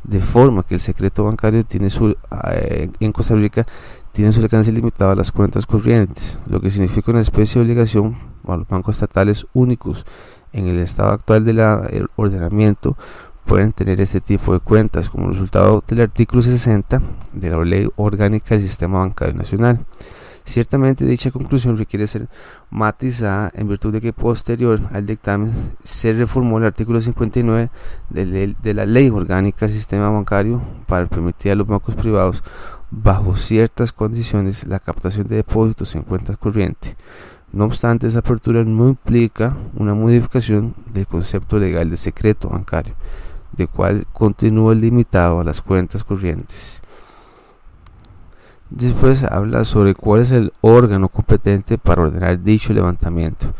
de 0.03 0.19
forma 0.19 0.63
que 0.63 0.75
el 0.75 0.81
secreto 0.81 1.23
bancario 1.23 1.63
tiene 1.65 1.89
su, 1.89 2.15
eh, 2.51 2.89
en 2.99 3.11
Costa 3.11 3.35
Rica 3.35 3.65
tiene 4.11 4.33
su 4.33 4.41
alcance 4.41 4.71
limitado 4.71 5.11
a 5.11 5.15
las 5.15 5.31
cuentas 5.31 5.65
corrientes, 5.65 6.37
lo 6.45 6.59
que 6.59 6.69
significa 6.69 7.11
una 7.11 7.21
especie 7.21 7.59
de 7.59 7.65
obligación 7.65 8.17
a 8.45 8.57
los 8.57 8.67
bancos 8.67 8.97
estatales 8.97 9.47
únicos 9.53 10.05
en 10.53 10.67
el 10.67 10.79
estado 10.79 11.11
actual 11.11 11.45
del 11.45 12.09
ordenamiento 12.17 12.97
pueden 13.45 13.71
tener 13.73 13.99
este 14.01 14.21
tipo 14.21 14.53
de 14.53 14.59
cuentas 14.59 15.09
como 15.09 15.29
resultado 15.29 15.83
del 15.87 16.01
artículo 16.01 16.41
60 16.41 17.01
de 17.33 17.49
la 17.49 17.63
Ley 17.63 17.87
Orgánica 17.95 18.55
del 18.55 18.63
Sistema 18.63 18.99
Bancario 18.99 19.35
Nacional. 19.35 19.85
Ciertamente 20.43 21.05
dicha 21.05 21.31
conclusión 21.31 21.77
requiere 21.77 22.07
ser 22.07 22.27
matizada 22.69 23.51
en 23.53 23.67
virtud 23.67 23.93
de 23.93 24.01
que 24.01 24.11
posterior 24.11 24.81
al 24.91 25.05
dictamen 25.05 25.53
se 25.83 26.13
reformó 26.13 26.57
el 26.57 26.65
artículo 26.65 26.99
59 26.99 27.69
de, 28.09 28.73
la 28.73 28.85
Ley 28.85 29.09
Orgánica 29.09 29.67
del 29.67 29.75
Sistema 29.75 30.09
Bancario 30.09 30.61
para 30.87 31.05
permitir 31.05 31.51
a 31.51 31.55
los 31.55 31.67
bancos 31.67 31.95
privados 31.95 32.43
bajo 32.89 33.35
ciertas 33.35 33.93
condiciones 33.93 34.65
la 34.65 34.79
captación 34.79 35.27
de 35.27 35.37
depósitos 35.37 35.95
en 35.95 36.01
cuentas 36.01 36.37
corrientes. 36.37 36.95
No 37.53 37.65
obstante, 37.65 38.07
esa 38.07 38.19
apertura 38.19 38.63
no 38.63 38.89
implica 38.89 39.55
una 39.75 39.93
modificación 39.93 40.73
del 40.93 41.05
concepto 41.05 41.59
legal 41.59 41.89
de 41.89 41.97
secreto 41.97 42.49
bancario, 42.49 42.95
de 43.53 43.67
cual 43.67 44.05
continúa 44.13 44.75
limitado 44.75 45.39
a 45.39 45.43
las 45.43 45.61
cuentas 45.61 46.03
corrientes. 46.03 46.81
Después 48.69 49.23
habla 49.23 49.65
sobre 49.65 49.95
cuál 49.95 50.21
es 50.21 50.31
el 50.31 50.53
órgano 50.61 51.09
competente 51.09 51.77
para 51.77 52.03
ordenar 52.03 52.41
dicho 52.41 52.73
levantamiento. 52.73 53.53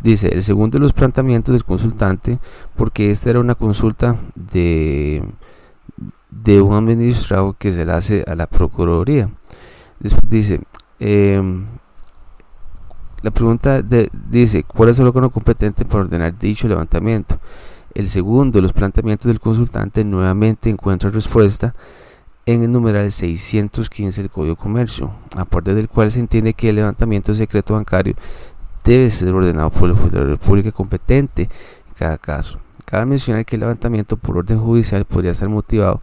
Dice, 0.00 0.28
el 0.28 0.42
segundo 0.42 0.78
de 0.78 0.82
los 0.82 0.92
planteamientos 0.92 1.52
del 1.52 1.64
consultante, 1.64 2.38
porque 2.76 3.10
esta 3.10 3.30
era 3.30 3.40
una 3.40 3.54
consulta 3.54 4.18
de 4.34 5.22
de 6.32 6.60
un 6.60 6.74
administrado 6.74 7.54
que 7.58 7.72
se 7.72 7.84
le 7.84 7.92
hace 7.92 8.24
a 8.26 8.34
la 8.34 8.46
Procuraduría. 8.46 9.30
Después 10.00 10.28
dice, 10.28 10.60
em, 10.98 11.66
la 13.22 13.30
pregunta 13.30 13.82
dice, 13.82 14.64
¿cuál 14.64 14.88
es 14.88 14.98
el 14.98 15.06
órgano 15.06 15.30
competente 15.30 15.84
para 15.84 16.04
ordenar 16.04 16.36
dicho 16.38 16.66
levantamiento? 16.66 17.38
El 17.94 18.08
segundo 18.08 18.58
de 18.58 18.62
los 18.62 18.72
planteamientos 18.72 19.26
del 19.26 19.40
consultante 19.40 20.02
nuevamente 20.02 20.70
encuentra 20.70 21.10
respuesta 21.10 21.74
en 22.46 22.62
el 22.62 22.72
numeral 22.72 23.12
615 23.12 24.22
del 24.22 24.30
Código 24.30 24.54
de 24.54 24.60
Comercio, 24.60 25.12
a 25.36 25.44
partir 25.44 25.74
del 25.74 25.88
cual 25.88 26.10
se 26.10 26.20
entiende 26.20 26.54
que 26.54 26.70
el 26.70 26.76
levantamiento 26.76 27.34
secreto 27.34 27.74
bancario 27.74 28.14
debe 28.82 29.10
ser 29.10 29.32
ordenado 29.34 29.70
por 29.70 29.90
el 29.90 29.96
juez 29.96 30.12
de 30.12 30.20
la 30.20 30.26
República 30.26 30.72
competente 30.72 31.42
en 31.42 31.94
cada 31.96 32.18
caso. 32.18 32.58
Cabe 32.84 33.06
mencionar 33.06 33.44
que 33.44 33.56
el 33.56 33.60
levantamiento 33.60 34.16
por 34.16 34.38
orden 34.38 34.58
judicial 34.58 35.04
podría 35.04 35.32
estar 35.32 35.48
motivado 35.48 36.00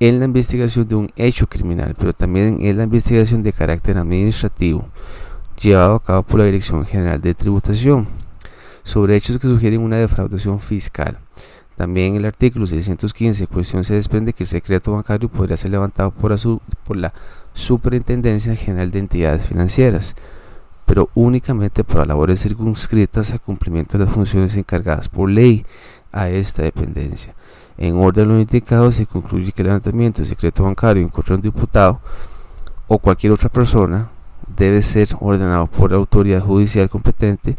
en 0.00 0.20
la 0.20 0.24
investigación 0.24 0.86
de 0.86 0.94
un 0.94 1.10
hecho 1.16 1.48
criminal, 1.48 1.94
pero 1.98 2.12
también 2.12 2.58
en 2.60 2.76
la 2.76 2.84
investigación 2.84 3.42
de 3.42 3.52
carácter 3.52 3.98
administrativo 3.98 4.88
llevado 5.60 5.96
a 5.96 6.02
cabo 6.02 6.22
por 6.22 6.40
la 6.40 6.46
Dirección 6.46 6.84
General 6.86 7.20
de 7.20 7.34
Tributación 7.34 8.06
sobre 8.82 9.16
hechos 9.16 9.38
que 9.38 9.48
sugieren 9.48 9.80
una 9.80 9.96
defraudación 9.96 10.60
fiscal. 10.60 11.18
También 11.76 12.14
en 12.14 12.20
el 12.20 12.26
artículo 12.26 12.66
615 12.66 13.46
cuestión 13.48 13.82
se 13.84 13.94
desprende 13.94 14.32
que 14.32 14.44
el 14.44 14.48
secreto 14.48 14.92
bancario 14.92 15.28
podría 15.28 15.56
ser 15.56 15.72
levantado 15.72 16.12
por 16.12 16.30
la, 16.96 17.12
Superintendencia 17.52 18.56
General 18.56 18.90
de 18.90 18.98
Entidades 18.98 19.46
Financieras, 19.46 20.16
pero 20.86 21.08
únicamente 21.14 21.84
para 21.84 22.04
labores 22.04 22.42
circunscritas 22.42 23.32
a 23.32 23.38
cumplimiento 23.38 23.96
de 23.96 24.04
las 24.04 24.12
funciones 24.12 24.56
encargadas 24.56 25.08
por 25.08 25.30
ley 25.30 25.64
a 26.10 26.28
esta 26.28 26.62
dependencia. 26.62 27.34
En 27.78 27.96
orden 27.96 28.28
lo 28.28 28.40
indicado, 28.40 28.90
se 28.90 29.06
concluye 29.06 29.52
que 29.52 29.62
el 29.62 29.68
levantamiento 29.68 30.18
del 30.18 30.28
secreto 30.28 30.64
bancario 30.64 31.02
en 31.02 31.08
contra 31.08 31.34
de 31.34 31.36
un 31.36 31.42
diputado 31.42 32.00
o 32.88 32.98
cualquier 32.98 33.32
otra 33.32 33.48
persona 33.48 34.10
debe 34.56 34.82
ser 34.82 35.08
ordenado 35.20 35.66
por 35.66 35.92
la 35.92 35.96
autoridad 35.96 36.40
judicial 36.40 36.88
competente 36.88 37.56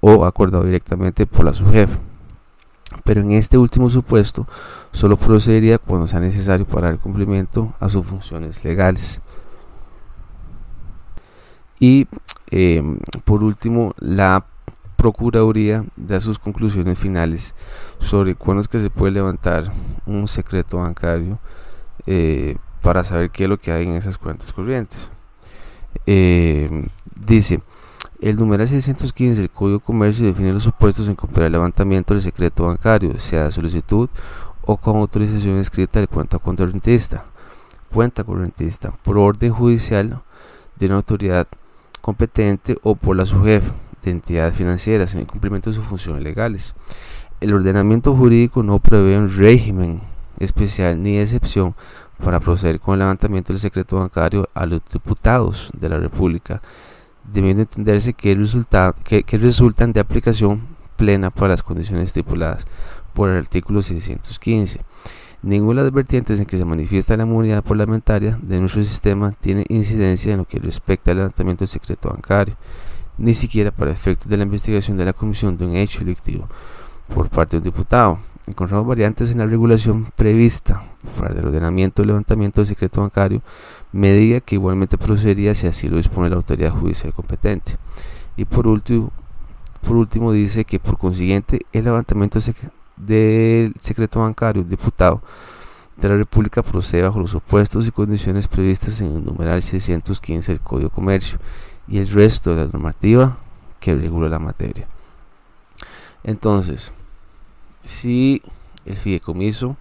o 0.00 0.24
acordado 0.24 0.64
directamente 0.64 1.26
por 1.26 1.44
la 1.44 1.52
subjefa. 1.52 1.98
Pero 3.04 3.20
en 3.20 3.32
este 3.32 3.58
último 3.58 3.90
supuesto, 3.90 4.46
solo 4.92 5.16
procedería 5.16 5.78
cuando 5.78 6.06
sea 6.06 6.20
necesario 6.20 6.66
para 6.66 6.90
el 6.90 6.98
cumplimiento 6.98 7.72
a 7.80 7.88
sus 7.88 8.06
funciones 8.06 8.64
legales. 8.64 9.20
Y 11.78 12.06
eh, 12.50 12.82
por 13.24 13.42
último, 13.42 13.94
la 13.98 14.44
Procuraduría 15.00 15.82
da 15.96 16.20
sus 16.20 16.38
conclusiones 16.38 16.98
finales 16.98 17.54
sobre 17.98 18.34
cuándo 18.34 18.60
es 18.60 18.68
que 18.68 18.80
se 18.80 18.90
puede 18.90 19.12
levantar 19.12 19.72
un 20.04 20.28
secreto 20.28 20.76
bancario 20.76 21.38
eh, 22.06 22.58
para 22.82 23.02
saber 23.02 23.30
qué 23.30 23.44
es 23.44 23.48
lo 23.48 23.58
que 23.58 23.72
hay 23.72 23.86
en 23.86 23.94
esas 23.94 24.18
cuentas 24.18 24.52
corrientes. 24.52 25.08
Eh, 26.04 26.86
dice, 27.16 27.62
el 28.20 28.36
numeral 28.36 28.68
615 28.68 29.40
del 29.40 29.50
Código 29.50 29.78
de 29.78 29.84
Comercio 29.84 30.26
define 30.26 30.52
los 30.52 30.62
supuestos 30.62 31.08
en 31.08 31.14
comprar 31.14 31.46
el 31.46 31.52
levantamiento 31.52 32.12
del 32.12 32.22
secreto 32.22 32.66
bancario, 32.66 33.18
sea 33.18 33.50
solicitud 33.50 34.08
o 34.62 34.76
con 34.76 34.96
autorización 34.96 35.56
escrita 35.58 36.00
del 36.00 36.08
cuenta 36.08 36.38
correntista, 36.38 37.24
cuenta 37.92 38.22
correntista, 38.22 38.92
por 39.02 39.16
orden 39.16 39.52
judicial 39.52 40.20
de 40.76 40.86
una 40.86 40.96
autoridad 40.96 41.46
competente 42.02 42.78
o 42.82 42.94
por 42.94 43.16
la 43.16 43.24
subjefa 43.24 43.74
de 44.02 44.10
entidades 44.10 44.54
financieras 44.54 45.14
en 45.14 45.20
el 45.20 45.26
cumplimiento 45.26 45.70
de 45.70 45.76
sus 45.76 45.84
funciones 45.84 46.22
legales. 46.22 46.74
El 47.40 47.54
ordenamiento 47.54 48.14
jurídico 48.14 48.62
no 48.62 48.78
prevé 48.80 49.16
un 49.16 49.34
régimen 49.34 50.02
especial 50.38 51.02
ni 51.02 51.18
excepción 51.18 51.74
para 52.22 52.38
proceder 52.38 52.80
con 52.80 52.94
el 52.94 53.00
levantamiento 53.00 53.52
del 53.52 53.60
secreto 53.60 53.96
bancario 53.96 54.46
a 54.52 54.66
los 54.66 54.82
diputados 54.92 55.70
de 55.74 55.88
la 55.88 55.98
República 55.98 56.60
debiendo 57.32 57.62
entenderse 57.62 58.12
que, 58.14 58.34
resulta, 58.34 58.94
que, 59.04 59.22
que 59.22 59.38
resultan 59.38 59.92
de 59.92 60.00
aplicación 60.00 60.62
plena 60.96 61.30
para 61.30 61.48
las 61.48 61.62
condiciones 61.62 62.06
estipuladas 62.06 62.66
por 63.14 63.30
el 63.30 63.38
artículo 63.38 63.82
615. 63.82 64.80
Ninguna 65.42 65.80
de 65.80 65.86
las 65.86 65.94
vertientes 65.94 66.38
en 66.38 66.44
que 66.44 66.58
se 66.58 66.66
manifiesta 66.66 67.16
la 67.16 67.22
inmunidad 67.22 67.64
parlamentaria 67.64 68.38
de 68.42 68.60
nuestro 68.60 68.84
sistema 68.84 69.32
tiene 69.40 69.64
incidencia 69.68 70.32
en 70.32 70.38
lo 70.38 70.44
que 70.44 70.58
respecta 70.58 71.10
al 71.10 71.16
levantamiento 71.16 71.60
del 71.60 71.68
secreto 71.68 72.10
bancario, 72.10 72.56
ni 73.16 73.32
siquiera 73.32 73.70
para 73.70 73.90
efectos 73.90 74.28
de 74.28 74.36
la 74.36 74.42
investigación 74.42 74.98
de 74.98 75.06
la 75.06 75.14
comisión 75.14 75.56
de 75.56 75.64
un 75.64 75.76
hecho 75.76 76.00
delictivo 76.00 76.46
por 77.14 77.30
parte 77.30 77.52
de 77.52 77.58
un 77.58 77.64
diputado. 77.64 78.18
Encontramos 78.50 78.84
variantes 78.84 79.30
en 79.30 79.38
la 79.38 79.46
regulación 79.46 80.06
prevista 80.16 80.82
para 81.16 81.38
el 81.38 81.46
ordenamiento 81.46 82.02
del 82.02 82.08
levantamiento 82.08 82.60
del 82.60 82.66
secreto 82.66 83.00
bancario, 83.00 83.42
medida 83.92 84.40
que 84.40 84.56
igualmente 84.56 84.98
procedería 84.98 85.54
si 85.54 85.68
así 85.68 85.88
lo 85.88 85.98
dispone 85.98 86.28
la 86.28 86.34
autoridad 86.34 86.72
judicial 86.72 87.14
competente. 87.14 87.76
Y 88.36 88.46
por 88.46 88.66
último, 88.66 89.12
por 89.86 89.96
último 89.96 90.32
dice 90.32 90.64
que 90.64 90.80
por 90.80 90.98
consiguiente 90.98 91.60
el 91.72 91.84
levantamiento 91.84 92.40
del 92.96 93.72
secreto 93.78 94.18
bancario 94.18 94.64
diputado 94.64 95.22
de 95.96 96.08
la 96.08 96.16
República 96.16 96.64
procede 96.64 97.02
bajo 97.02 97.20
los 97.20 97.30
supuestos 97.30 97.86
y 97.86 97.92
condiciones 97.92 98.48
previstas 98.48 99.00
en 99.00 99.14
el 99.14 99.24
numeral 99.24 99.62
615 99.62 100.50
del 100.50 100.60
Código 100.60 100.88
de 100.88 100.94
Comercio 100.94 101.38
y 101.86 101.98
el 101.98 102.08
resto 102.08 102.50
de 102.50 102.64
la 102.64 102.72
normativa 102.72 103.38
que 103.78 103.94
regula 103.94 104.28
la 104.28 104.40
materia. 104.40 104.88
Entonces, 106.24 106.92
si 107.84 108.42
el 108.84 108.96
fideicomiso, 108.96 109.76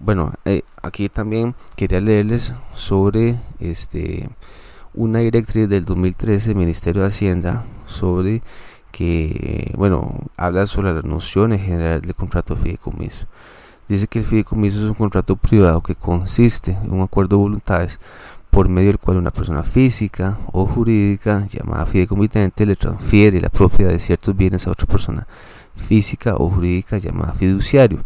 bueno, 0.00 0.32
eh, 0.44 0.62
aquí 0.82 1.08
también 1.08 1.54
quería 1.76 2.00
leerles 2.00 2.54
sobre 2.74 3.36
este 3.58 4.28
una 4.94 5.20
directriz 5.20 5.68
del 5.68 5.84
2013 5.84 6.48
del 6.48 6.56
Ministerio 6.56 7.02
de 7.02 7.08
Hacienda 7.08 7.64
sobre 7.86 8.42
que, 8.90 9.72
bueno, 9.76 10.26
habla 10.36 10.66
sobre 10.66 10.92
las 10.92 11.04
nociones 11.04 11.62
generales 11.62 12.02
del 12.02 12.14
contrato 12.14 12.54
de 12.54 12.62
fideicomiso. 12.62 13.26
Dice 13.88 14.06
que 14.06 14.18
el 14.18 14.24
fideicomiso 14.24 14.80
es 14.80 14.84
un 14.84 14.94
contrato 14.94 15.36
privado 15.36 15.82
que 15.82 15.94
consiste 15.94 16.72
en 16.72 16.92
un 16.92 17.02
acuerdo 17.02 17.36
de 17.36 17.42
voluntades 17.42 18.00
por 18.50 18.68
medio 18.68 18.88
del 18.88 18.98
cual 18.98 19.18
una 19.18 19.30
persona 19.30 19.62
física 19.62 20.38
o 20.52 20.66
jurídica 20.66 21.46
llamada 21.46 21.86
fideicomitente 21.86 22.66
le 22.66 22.76
transfiere 22.76 23.40
la 23.40 23.50
propiedad 23.50 23.92
de 23.92 24.00
ciertos 24.00 24.36
bienes 24.36 24.66
a 24.66 24.70
otra 24.70 24.86
persona 24.86 25.26
física 25.78 26.34
o 26.36 26.50
jurídica 26.50 26.98
llamada 26.98 27.32
fiduciario, 27.32 28.00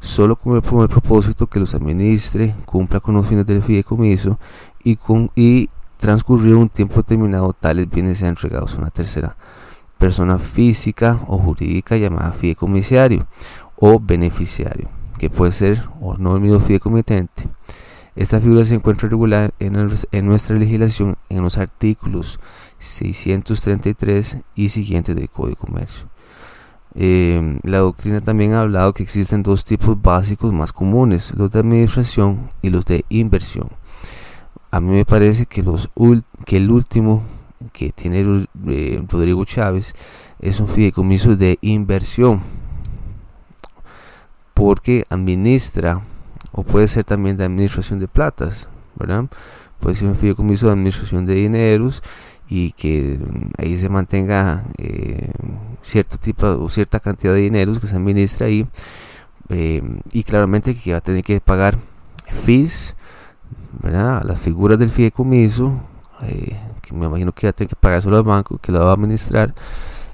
solo 0.00 0.36
con 0.36 0.56
el, 0.56 0.88
propósito 0.88 1.46
que 1.46 1.60
los 1.60 1.74
administre, 1.74 2.54
cumpla 2.66 3.00
con 3.00 3.14
los 3.14 3.26
fines 3.26 3.46
del 3.46 3.62
fideicomiso 3.62 4.38
y, 4.84 4.96
con, 4.96 5.30
y 5.34 5.70
transcurrido 5.96 6.58
un 6.58 6.68
tiempo 6.68 6.96
determinado 6.96 7.52
tales 7.52 7.88
bienes 7.88 8.18
sean 8.18 8.30
entregados 8.30 8.74
a 8.74 8.78
una 8.78 8.90
tercera 8.90 9.36
persona 9.96 10.38
física 10.38 11.20
o 11.28 11.38
jurídica 11.38 11.96
llamada 11.96 12.32
fideicomisario 12.32 13.26
o 13.76 14.00
beneficiario, 14.00 14.88
que 15.18 15.30
puede 15.30 15.52
ser 15.52 15.88
o 16.00 16.16
no 16.16 16.34
el 16.34 16.42
mismo 16.42 16.60
fideicomitente. 16.60 17.48
Esta 18.14 18.40
figura 18.40 18.64
se 18.64 18.74
encuentra 18.74 19.08
regulada 19.08 19.50
en, 19.58 20.26
nuestra 20.26 20.56
legislación 20.56 21.16
en 21.30 21.42
los 21.42 21.56
artículos 21.56 22.38
633 22.78 24.38
y 24.54 24.68
siguientes 24.68 25.16
del 25.16 25.30
Código 25.30 25.50
de 25.50 25.66
Comercio. 25.66 26.06
Eh, 26.94 27.58
la 27.62 27.78
doctrina 27.78 28.20
también 28.20 28.52
ha 28.52 28.60
hablado 28.60 28.92
que 28.92 29.02
existen 29.02 29.42
dos 29.42 29.64
tipos 29.64 30.00
básicos 30.00 30.52
más 30.52 30.72
comunes, 30.72 31.32
los 31.36 31.50
de 31.50 31.60
administración 31.60 32.50
y 32.60 32.70
los 32.70 32.84
de 32.84 33.04
inversión. 33.08 33.68
A 34.70 34.80
mí 34.80 34.92
me 34.92 35.04
parece 35.04 35.46
que, 35.46 35.60
el 35.60 36.70
último 36.70 37.22
que 37.72 37.92
tiene 37.92 38.46
eh, 38.66 39.02
Rodrigo 39.08 39.44
Chávez 39.44 39.94
es 40.40 40.60
un 40.60 40.68
fideicomiso 40.68 41.36
de 41.36 41.58
inversión 41.60 42.40
porque 44.54 45.06
administra 45.08 46.02
o 46.52 46.62
puede 46.62 46.88
ser 46.88 47.04
también 47.04 47.36
de 47.36 47.44
administración 47.44 47.98
de 47.98 48.08
platas. 48.08 48.68
Puede 49.80 49.96
ser 49.96 50.08
un 50.08 50.14
fideicomiso 50.14 50.66
de 50.66 50.72
administración 50.72 51.26
de 51.26 51.34
dineros 51.34 52.02
y 52.54 52.72
que 52.72 53.18
ahí 53.56 53.78
se 53.78 53.88
mantenga 53.88 54.64
eh, 54.76 55.30
cierto 55.82 56.18
tipo 56.18 56.46
o 56.46 56.68
cierta 56.68 57.00
cantidad 57.00 57.32
de 57.32 57.40
dineros 57.40 57.80
que 57.80 57.86
se 57.86 57.96
administra 57.96 58.46
ahí 58.46 58.66
eh, 59.48 59.82
y 60.12 60.22
claramente 60.22 60.76
que 60.76 60.92
va 60.92 60.98
a 60.98 61.00
tener 61.00 61.24
que 61.24 61.40
pagar 61.40 61.78
fees 62.44 62.94
¿verdad? 63.82 64.18
a 64.18 64.24
las 64.24 64.38
figuras 64.38 64.78
del 64.78 64.90
fideicomiso 64.90 65.80
que 66.82 66.92
me 66.92 67.06
imagino 67.06 67.32
que 67.32 67.46
ya 67.46 67.54
tiene 67.54 67.70
que 67.70 67.76
pagar 67.76 68.02
solo 68.02 68.18
al 68.18 68.22
banco 68.22 68.58
que 68.58 68.70
lo 68.70 68.84
va 68.84 68.90
a 68.90 68.94
administrar 68.94 69.54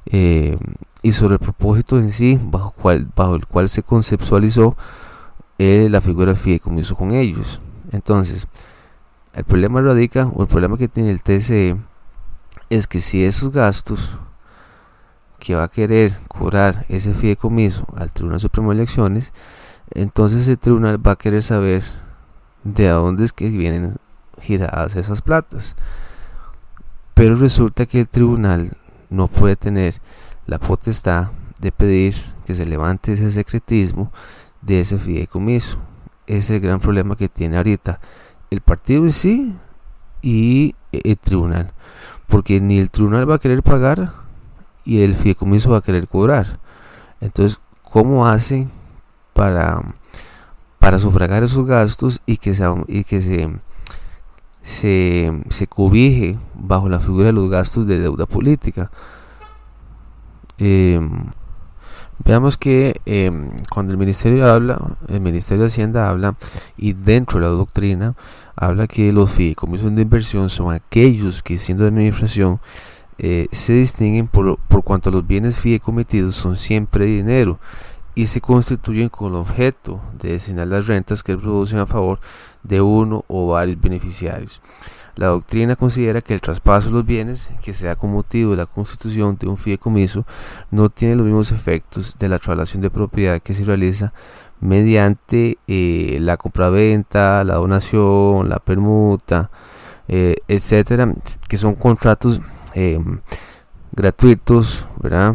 eh, 0.06 0.56
y 1.02 1.10
sobre 1.10 1.34
el 1.34 1.40
propósito 1.40 1.98
en 1.98 2.12
sí 2.12 2.38
bajo, 2.40 2.70
cual, 2.70 3.08
bajo 3.16 3.34
el 3.34 3.46
cual 3.46 3.68
se 3.68 3.82
conceptualizó 3.82 4.76
eh, 5.58 5.88
la 5.90 6.00
figura 6.00 6.26
del 6.26 6.36
fideicomiso 6.36 6.94
con 6.94 7.10
ellos 7.10 7.60
entonces 7.90 8.46
el 9.32 9.42
problema 9.42 9.80
radica 9.80 10.30
o 10.32 10.42
el 10.42 10.48
problema 10.48 10.78
que 10.78 10.86
tiene 10.86 11.10
el 11.10 11.20
TCE 11.20 11.76
es 12.70 12.86
que 12.86 13.00
si 13.00 13.24
esos 13.24 13.52
gastos 13.52 14.18
que 15.38 15.54
va 15.54 15.64
a 15.64 15.68
querer 15.68 16.18
cobrar 16.28 16.84
ese 16.88 17.14
fideicomiso 17.14 17.86
al 17.96 18.12
Tribunal 18.12 18.40
Supremo 18.40 18.70
de 18.70 18.76
Elecciones 18.76 19.32
entonces 19.90 20.46
el 20.48 20.58
tribunal 20.58 21.04
va 21.04 21.12
a 21.12 21.16
querer 21.16 21.42
saber 21.42 21.82
de 22.64 22.88
dónde 22.88 23.24
es 23.24 23.32
que 23.32 23.48
vienen 23.48 23.96
giradas 24.40 24.96
esas 24.96 25.22
platas 25.22 25.76
pero 27.14 27.34
resulta 27.34 27.86
que 27.86 28.00
el 28.00 28.08
tribunal 28.08 28.76
no 29.10 29.26
puede 29.28 29.56
tener 29.56 30.00
la 30.46 30.58
potestad 30.58 31.28
de 31.60 31.72
pedir 31.72 32.14
que 32.46 32.54
se 32.54 32.64
levante 32.64 33.12
ese 33.12 33.30
secretismo 33.30 34.12
de 34.62 34.80
ese 34.80 34.98
fideicomiso. 34.98 35.78
Ese 36.26 36.38
es 36.38 36.50
el 36.50 36.60
gran 36.60 36.80
problema 36.80 37.16
que 37.16 37.28
tiene 37.28 37.56
ahorita 37.56 38.00
el 38.50 38.60
partido 38.60 39.02
en 39.04 39.12
sí 39.12 39.56
y 40.22 40.74
el 40.92 41.18
tribunal. 41.18 41.72
Porque 42.28 42.60
ni 42.60 42.78
el 42.78 42.90
tribunal 42.90 43.28
va 43.28 43.36
a 43.36 43.40
querer 43.40 43.62
pagar 43.62 44.12
y 44.84 45.02
el 45.02 45.14
fideicomiso 45.14 45.70
va 45.70 45.78
a 45.78 45.82
querer 45.82 46.06
cobrar. 46.06 46.60
Entonces, 47.20 47.58
¿cómo 47.82 48.28
hacen 48.28 48.70
para, 49.32 49.82
para 50.78 50.98
sufragar 50.98 51.42
esos 51.42 51.66
gastos 51.66 52.20
y 52.26 52.36
que, 52.36 52.54
y 52.86 53.04
que 53.04 53.20
se 53.20 53.50
se, 54.68 55.32
se 55.48 55.66
cobije 55.66 56.38
bajo 56.54 56.90
la 56.90 57.00
figura 57.00 57.26
de 57.26 57.32
los 57.32 57.48
gastos 57.48 57.86
de 57.86 57.98
deuda 57.98 58.26
política. 58.26 58.90
Em, 60.58 61.30
veamos 62.24 62.56
que 62.56 63.00
em, 63.06 63.50
cuando 63.70 63.92
el 63.92 63.98
ministerio 63.98 64.46
habla, 64.46 64.78
el 65.08 65.20
ministerio 65.20 65.62
de 65.62 65.68
Hacienda 65.68 66.08
habla 66.08 66.36
y 66.76 66.92
dentro 66.92 67.38
de 67.40 67.46
la 67.46 67.52
doctrina 67.52 68.14
habla 68.56 68.86
que 68.86 69.12
los 69.12 69.30
fideicomisos 69.30 69.94
de 69.94 70.02
inversión 70.02 70.48
son 70.48 70.74
aquellos 70.74 71.42
que 71.42 71.58
siendo 71.58 71.84
de 71.84 71.90
administración 71.90 72.60
eh, 73.18 73.48
se 73.52 73.72
distinguen 73.72 74.28
por, 74.28 74.58
por 74.68 74.84
cuanto 74.84 75.10
los 75.10 75.26
bienes 75.26 75.58
fideicometidos 75.58 76.36
son 76.36 76.56
siempre 76.56 77.04
dinero 77.06 77.58
y 78.14 78.26
se 78.26 78.40
constituyen 78.40 79.08
con 79.08 79.32
el 79.32 79.38
objeto 79.38 80.00
de 80.20 80.32
destinar 80.32 80.66
las 80.66 80.86
rentas 80.86 81.22
que 81.22 81.36
producen 81.36 81.78
a 81.78 81.86
favor 81.86 82.18
de 82.64 82.80
uno 82.80 83.24
o 83.28 83.48
varios 83.48 83.80
beneficiarios. 83.80 84.60
La 85.18 85.26
doctrina 85.26 85.74
considera 85.74 86.20
que 86.22 86.32
el 86.32 86.40
traspaso 86.40 86.90
de 86.90 86.94
los 86.94 87.04
bienes, 87.04 87.50
que 87.64 87.74
sea 87.74 87.96
con 87.96 88.12
motivo 88.12 88.52
de 88.52 88.58
la 88.58 88.66
constitución 88.66 89.36
de 89.36 89.48
un 89.48 89.56
fideicomiso, 89.56 90.24
no 90.70 90.90
tiene 90.90 91.16
los 91.16 91.26
mismos 91.26 91.50
efectos 91.50 92.16
de 92.18 92.28
la 92.28 92.38
traslación 92.38 92.82
de 92.82 92.88
propiedad 92.88 93.42
que 93.42 93.52
se 93.52 93.64
realiza 93.64 94.12
mediante 94.60 95.58
eh, 95.66 96.18
la 96.20 96.36
compraventa, 96.36 97.42
la 97.42 97.56
donación, 97.56 98.48
la 98.48 98.60
permuta, 98.60 99.50
eh, 100.06 100.36
etcétera, 100.46 101.12
que 101.48 101.56
son 101.56 101.74
contratos 101.74 102.40
eh, 102.76 103.00
gratuitos, 103.90 104.86
¿verdad? 105.02 105.34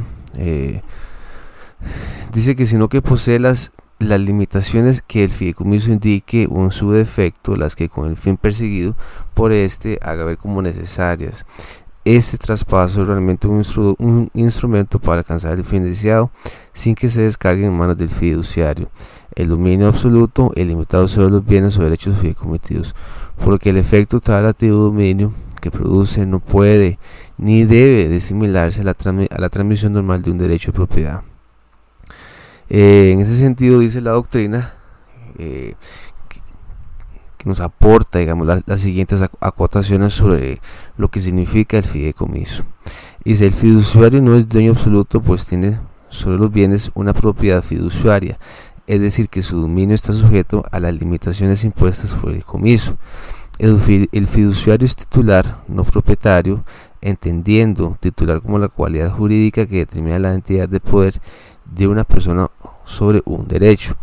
Dice 2.33 2.55
que 2.55 2.65
sino 2.65 2.87
que 2.87 3.01
posee 3.01 3.37
las, 3.37 3.73
las 4.03 4.19
limitaciones 4.19 5.01
que 5.01 5.23
el 5.23 5.29
fideicomiso 5.29 5.91
indique 5.91 6.47
o 6.49 6.63
en 6.63 6.71
su 6.71 6.91
defecto, 6.91 7.55
las 7.55 7.75
que 7.75 7.89
con 7.89 8.09
el 8.09 8.15
fin 8.15 8.37
perseguido 8.37 8.95
por 9.33 9.51
este 9.51 9.99
haga 10.01 10.25
ver 10.25 10.37
como 10.37 10.61
necesarias. 10.61 11.45
Este 12.05 12.37
traspaso 12.37 13.01
es 13.01 13.07
realmente 13.07 13.47
un, 13.47 13.63
un, 13.99 14.29
instrumento 14.33 14.99
para 14.99 15.19
alcanzar 15.19 15.53
el 15.53 15.63
fin 15.63 15.83
deseado 15.83 16.31
sin 16.73 16.95
que 16.95 17.09
se 17.09 17.21
descargue 17.21 17.65
en 17.65 17.73
manos 17.73 17.97
del 17.97 18.09
fiduciario. 18.09 18.89
El 19.35 19.47
dominio 19.47 19.87
absoluto, 19.87 20.51
el 20.55 20.67
limitado 20.67 21.07
sobre 21.07 21.31
los 21.31 21.45
bienes 21.45 21.77
o 21.77 21.83
derechos 21.83 22.17
fideicometidos, 22.17 22.93
por 23.39 23.49
lo 23.49 23.59
que 23.59 23.69
el 23.69 23.77
efecto 23.77 24.19
relativo 24.25 24.83
dominio 24.83 25.31
que 25.61 25.71
produce 25.71 26.25
no 26.25 26.39
puede 26.39 26.99
ni 27.37 27.63
debe 27.63 28.09
de 28.09 29.27
a 29.31 29.39
la 29.39 29.49
transmisión 29.49 29.93
normal 29.93 30.21
de 30.21 30.31
un 30.31 30.37
derecho 30.37 30.71
de 30.71 30.75
propiedad. 30.75 31.23
Eh, 32.69 33.11
en 33.11 33.21
ese 33.21 33.37
sentido 33.37 33.79
dice 33.79 34.01
la 34.01 34.11
doctrina 34.11 34.73
eh, 35.37 35.75
que 37.37 37.49
nos 37.49 37.59
aporta, 37.59 38.19
digamos, 38.19 38.47
las 38.65 38.79
siguientes 38.79 39.21
acotaciones 39.39 40.13
sobre 40.13 40.61
lo 40.97 41.09
que 41.09 41.19
significa 41.19 41.77
el 41.77 41.83
fideicomiso. 41.83 42.63
Si 43.25 43.43
el 43.43 43.53
fiduciario 43.53 44.21
no 44.21 44.35
es 44.35 44.47
dueño 44.47 44.71
absoluto, 44.71 45.21
pues 45.21 45.45
tiene 45.45 45.77
sobre 46.09 46.37
los 46.37 46.51
bienes 46.51 46.91
una 46.93 47.13
propiedad 47.13 47.61
fiduciaria, 47.61 48.37
es 48.87 49.01
decir, 49.01 49.29
que 49.29 49.41
su 49.41 49.61
dominio 49.61 49.95
está 49.95 50.13
sujeto 50.13 50.63
a 50.71 50.79
las 50.79 50.93
limitaciones 50.93 51.63
impuestas 51.63 52.11
por 52.13 52.31
el 52.31 52.43
comiso. 52.43 52.97
El, 53.59 53.77
fiduciario 54.27 54.85
es 54.85 54.95
titular, 54.95 55.63
no 55.67 55.83
propietario, 55.83 56.65
entendiendo 57.03 57.97
titular 57.99 58.41
como 58.41 58.57
la 58.57 58.69
cualidad 58.69 59.11
jurídica 59.11 59.65
que 59.67 59.77
determina 59.77 60.17
la 60.19 60.33
entidad 60.33 60.69
de 60.69 60.79
poder 60.79 61.21
de 61.65 61.87
una 61.87 62.05
persona 62.05 62.49
sobre 62.85 63.21
un 63.25 63.47
derecho. 63.47 63.95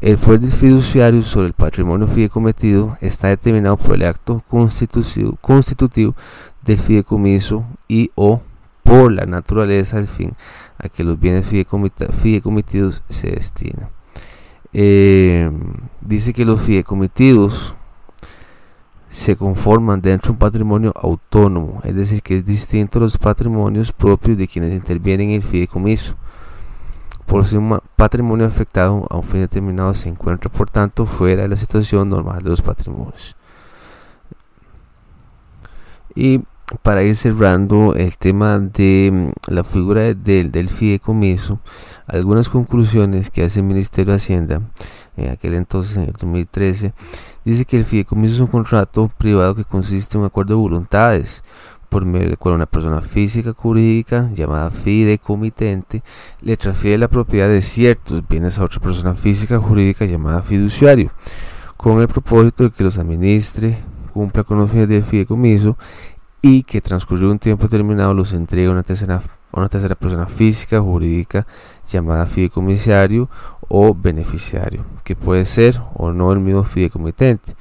El 0.00 0.16
poder 0.16 0.48
fiduciario 0.48 1.22
sobre 1.22 1.48
el 1.48 1.52
patrimonio 1.52 2.06
fideicometido 2.06 2.96
está 3.00 3.28
determinado 3.28 3.76
por 3.76 3.96
el 3.96 4.06
acto 4.06 4.42
constitutivo, 4.48 6.14
del 6.64 6.78
fideicomiso 6.78 7.64
y 7.88 8.10
o 8.14 8.40
por 8.82 9.12
la 9.12 9.26
naturaleza 9.26 9.96
del 9.96 10.06
fin 10.06 10.32
a 10.78 10.88
que 10.88 11.04
los 11.04 11.18
bienes 11.18 11.46
fideicometidos 11.46 13.02
se 13.08 13.30
destinan. 13.30 13.88
Eh, 14.72 15.50
dice 16.00 16.32
que 16.32 16.44
los 16.44 16.60
fideicometidos 16.60 17.74
se 19.10 19.36
conforman 19.36 20.00
dentro 20.00 20.28
de 20.28 20.32
un 20.32 20.38
patrimonio 20.38 20.92
autónomo, 20.94 21.80
es 21.84 21.94
decir, 21.94 22.22
que 22.22 22.38
es 22.38 22.44
distinto 22.44 22.98
a 22.98 23.02
los 23.02 23.16
patrimonios 23.16 23.92
propios 23.92 24.36
de 24.36 24.46
quienes 24.46 24.72
intervienen 24.72 25.30
en 25.30 25.36
el 25.36 25.42
fideicomiso. 25.42 26.14
Por 27.26 27.46
si 27.46 27.56
un 27.56 27.78
patrimonio 27.96 28.46
afectado 28.46 29.06
a 29.10 29.16
un 29.16 29.22
fin 29.22 29.40
determinado 29.40 29.92
se 29.94 30.08
encuentra, 30.08 30.50
por 30.50 30.70
tanto, 30.70 31.04
fuera 31.04 31.42
de 31.42 31.48
la 31.48 31.56
situación 31.56 32.08
normal 32.08 32.42
de 32.42 32.50
los 32.50 32.62
patrimonios. 32.62 33.36
Y 36.14 36.42
para 36.82 37.02
ir 37.02 37.16
cerrando 37.16 37.94
el 37.94 38.16
tema 38.18 38.58
de 38.58 39.10
mm, 39.12 39.52
la 39.52 39.64
figura 39.64 40.14
del 40.14 40.68
fideicomiso, 40.68 41.60
algunas 42.06 42.48
conclusiones 42.48 43.30
que 43.30 43.44
hace 43.44 43.60
el 43.60 43.66
Ministerio 43.66 44.12
de 44.12 44.16
Hacienda 44.16 44.62
en 45.18 45.30
aquel 45.30 45.54
entonces, 45.54 45.96
en 45.96 46.04
el 46.04 46.12
2013, 46.12 46.92
dice 47.44 47.64
que 47.64 47.76
el 47.76 47.84
fideicomiso 47.84 48.34
es 48.34 48.40
un 48.40 48.46
contrato 48.46 49.10
privado 49.18 49.54
que 49.54 49.64
consiste 49.64 50.16
en 50.16 50.20
un 50.20 50.26
acuerdo 50.26 50.54
de 50.54 50.60
voluntades 50.60 51.42
por 51.88 52.04
medio 52.04 52.28
del 52.28 52.38
cual 52.38 52.54
una 52.54 52.66
persona 52.66 53.00
física 53.00 53.54
jurídica 53.54 54.30
llamada 54.34 54.70
fideicomitente 54.70 56.02
le 56.42 56.56
transfiere 56.56 56.98
la 56.98 57.08
propiedad 57.08 57.48
de 57.48 57.62
ciertos 57.62 58.26
bienes 58.28 58.58
a 58.58 58.64
otra 58.64 58.80
persona 58.80 59.14
física 59.14 59.58
jurídica 59.58 60.04
llamada 60.04 60.42
fiduciario, 60.42 61.10
con 61.76 62.00
el 62.00 62.08
propósito 62.08 62.64
de 62.64 62.70
que 62.70 62.84
los 62.84 62.98
administre, 62.98 63.78
cumpla 64.12 64.44
con 64.44 64.58
los 64.58 64.70
fines 64.70 64.88
del 64.88 65.02
fideicomiso 65.02 65.76
y 66.42 66.62
que 66.62 66.80
transcurrido 66.80 67.30
un 67.30 67.38
tiempo 67.38 67.64
determinado 67.64 68.14
los 68.14 68.32
entregue 68.32 68.68
a 68.68 68.72
una 68.72 68.82
tercera, 68.82 69.20
una 69.52 69.68
tercera 69.68 69.94
persona 69.94 70.26
física 70.26 70.80
jurídica 70.80 71.46
llamada 71.90 72.26
fideicomisario 72.26 73.28
o 73.68 73.94
beneficiario, 73.94 74.84
que 75.04 75.14
puede 75.14 75.44
ser 75.44 75.80
o 75.94 76.12
no 76.12 76.32
el 76.32 76.40
mismo 76.40 76.64
fideicomitente. 76.64 77.54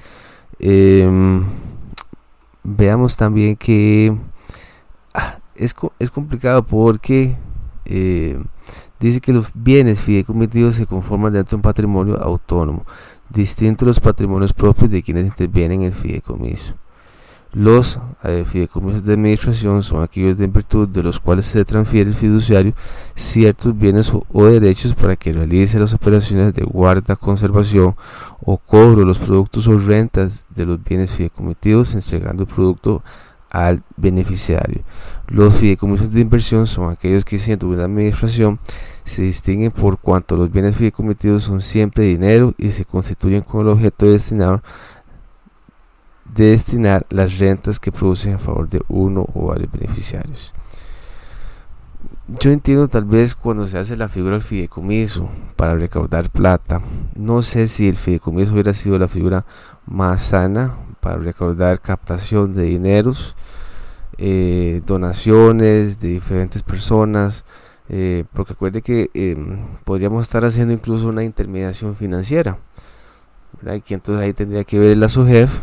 Em, 0.59 1.43
veamos 2.63 3.15
también 3.17 3.55
que 3.55 4.15
ah, 5.13 5.37
es, 5.55 5.75
es, 5.99 6.09
complicado 6.09 6.63
porque 6.63 7.37
eh, 7.85 8.41
dice 8.99 9.21
que 9.21 9.33
los 9.33 9.51
bienes 9.53 10.01
fideicomitidos 10.01 10.75
se 10.75 10.87
conforman 10.87 11.33
dentro 11.33 11.51
de 11.51 11.55
un 11.57 11.61
patrimonio 11.61 12.17
autónomo, 12.21 12.85
distinto 13.29 13.85
a 13.85 13.87
los 13.87 13.99
patrimonios 13.99 14.53
propios 14.53 14.89
de 14.89 15.03
quienes 15.03 15.25
intervienen 15.25 15.81
en 15.81 15.87
el 15.87 15.93
fideicomiso. 15.93 16.75
Los 17.53 17.99
eh, 18.23 18.43
fideicomisos 18.45 19.03
de 19.03 19.13
administración 19.13 19.81
son 19.81 20.03
aquellos 20.03 20.39
en 20.39 20.51
virtud 20.51 20.87
de 20.87 21.01
los 21.01 21.19
cuales 21.19 21.45
se 21.45 21.63
transfiere 21.63 22.09
el 22.09 22.15
fiduciario 22.15 22.73
ciertos 23.15 23.77
bienes 23.77 24.11
o, 24.13 24.45
derechos 24.45 24.93
para 24.93 25.15
que 25.15 25.33
realice 25.33 25.79
las 25.79 25.93
operaciones 25.93 26.53
de 26.53 26.63
guarda, 26.63 27.15
conservación 27.15 27.95
o 28.41 28.57
cobro 28.57 28.99
de 28.99 29.05
los 29.05 29.17
productos 29.17 29.67
o 29.67 29.77
rentas 29.77 30.43
de 30.49 30.65
los 30.65 30.83
bienes 30.83 31.11
fideicomitidos, 31.11 31.95
entregando 31.95 32.43
el 32.43 32.49
producto 32.49 33.01
al 33.49 33.81
beneficiario. 33.95 34.81
Los 35.27 35.55
fideicomisos 35.55 36.11
de 36.11 36.21
inversión 36.21 36.67
son 36.67 36.91
aquellos 36.91 37.23
que 37.23 37.37
siendo 37.37 37.67
una 37.67 37.85
administración 37.85 38.59
se 39.05 39.21
distinguen 39.21 39.71
por 39.71 39.97
cuanto 39.99 40.35
los 40.35 40.51
bienes 40.51 40.75
fideicomitidos 40.75 41.43
son 41.43 41.61
siempre 41.61 42.05
dinero 42.05 42.53
y 42.57 42.71
se 42.71 42.83
constituyen 42.83 43.41
con 43.41 43.61
el 43.61 43.71
objeto 43.71 44.05
destinado 44.05 44.61
de 46.33 46.51
destinar 46.51 47.05
las 47.09 47.39
rentas 47.39 47.79
que 47.79 47.91
producen 47.91 48.33
a 48.33 48.37
favor 48.37 48.69
de 48.69 48.81
uno 48.87 49.25
o 49.33 49.47
varios 49.47 49.71
beneficiarios. 49.71 50.53
Yo 52.27 52.51
entiendo 52.51 52.89
tal 52.89 53.05
vez 53.05 53.35
cuando 53.35 53.67
se 53.67 53.77
hace 53.77 53.95
la 53.95 54.09
figura 54.09 54.33
del 54.33 54.41
fideicomiso 54.41 55.29
para 55.55 55.75
recaudar 55.75 56.29
plata. 56.29 56.81
No 57.15 57.41
sé 57.41 57.69
si 57.69 57.87
el 57.87 57.95
fideicomiso 57.95 58.51
hubiera 58.51 58.73
sido 58.73 58.99
la 58.99 59.07
figura 59.07 59.45
más 59.85 60.21
sana 60.21 60.75
para 60.99 61.17
recaudar 61.17 61.79
captación 61.79 62.53
de 62.53 62.63
dineros, 62.63 63.35
eh, 64.17 64.81
donaciones 64.85 66.01
de 66.01 66.09
diferentes 66.09 66.63
personas. 66.63 67.45
Eh, 67.87 68.25
porque 68.33 68.51
acuerde 68.51 68.81
que 68.81 69.09
em, 69.13 69.65
podríamos 69.85 70.23
estar 70.23 70.43
haciendo 70.43 70.73
incluso 70.73 71.07
una 71.07 71.23
intermediación 71.23 71.95
financiera. 71.95 72.57
Y 73.73 73.79
que 73.79 73.93
entonces 73.93 74.21
ahí 74.21 74.33
tendría 74.33 74.65
que 74.65 74.77
ver 74.77 74.97
la 74.97 75.07
SUGEF 75.07 75.61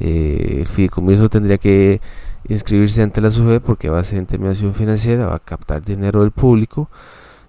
eh, 0.00 0.56
el 0.60 0.66
fideicomiso 0.66 1.28
tendría 1.28 1.58
que 1.58 2.00
inscribirse 2.48 3.02
ante 3.02 3.20
la 3.20 3.30
SUGEF 3.30 3.62
porque 3.62 3.88
va 3.88 4.00
a 4.00 4.04
ser 4.04 4.18
intermediación 4.18 4.74
financiera, 4.74 5.26
va 5.26 5.36
a 5.36 5.40
captar 5.40 5.82
dinero 5.82 6.20
del 6.20 6.30
público 6.30 6.90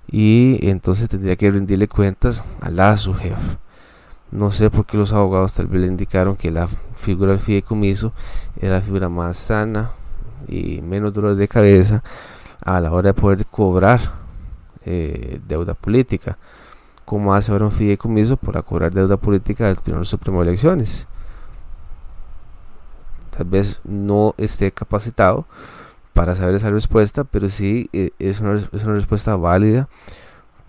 y 0.10 0.60
entonces 0.62 1.10
tendría 1.10 1.36
que 1.36 1.52
rendirle 1.52 1.88
cuentas 1.88 2.44
a 2.62 2.70
la 2.70 2.96
SUGEF. 2.96 3.58
No 4.32 4.52
sé 4.52 4.70
por 4.70 4.86
qué 4.86 4.98
los 4.98 5.14
abogados 5.14 5.54
tal 5.54 5.68
vez 5.68 5.82
le 5.82 5.88
indicaron 5.88 6.36
que 6.36 6.52
la 6.52 6.68
figura 6.96 7.32
del 7.32 7.40
fideicomiso 7.40 8.14
era 8.60 8.76
la 8.76 8.82
figura 8.82 9.10
más 9.10 9.38
sana 9.38 9.92
y 10.48 10.82
menos 10.82 11.14
dolor 11.14 11.36
de 11.36 11.48
cabeza 11.48 12.04
a 12.62 12.80
la 12.82 12.92
hora 12.92 13.10
de 13.10 13.14
poder 13.14 13.46
cobrar 13.46 14.00
eh, 14.86 15.40
deuda 15.48 15.74
política. 15.74 16.38
como 17.06 17.36
hace 17.36 17.52
ahora 17.52 17.66
un 17.66 17.72
fideicomiso 17.72 18.36
para 18.36 18.64
cobrar 18.64 18.92
deuda 18.92 19.18
política 19.18 19.68
del 19.68 19.80
Tribunal 19.80 20.08
Supremo 20.08 20.42
de 20.42 20.50
Elecciones? 20.50 21.08
Tal 23.36 23.48
vez 23.48 23.82
no 23.84 24.34
esté 24.38 24.72
capacitado 24.72 25.46
para 26.14 26.36
saber 26.36 26.56
esa 26.56 26.70
respuesta, 26.70 27.24
pero 27.26 27.50
sí 27.50 27.90
eh, 27.92 28.12
es, 28.20 28.40
una, 28.40 28.56
es, 28.56 28.84
una, 28.84 28.94
respuesta 28.94 29.36
válida 29.36 29.90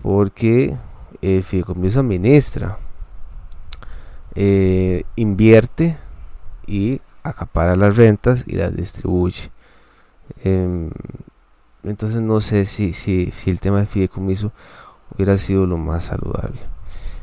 porque 0.02 0.76
el 1.22 1.42
fideicomiso 1.42 2.00
administra, 2.00 2.78
eh, 4.34 5.04
invierte 5.14 5.96
y 6.66 7.00
acapara 7.22 7.76
las 7.76 7.96
rentas 7.96 8.44
y 8.46 8.56
las 8.56 8.74
distribuye. 8.74 9.50
Em, 10.42 10.90
entonces 11.84 12.20
no 12.20 12.40
sé 12.40 12.64
si, 12.64 12.92
si, 12.92 13.30
si 13.30 13.50
el 13.50 13.60
tema 13.60 13.78
del 13.78 13.86
fideicomiso 13.86 14.52
hubiera 15.14 15.38
sido 15.38 15.66
lo 15.66 15.76
más 15.76 16.04
saludable. 16.06 16.58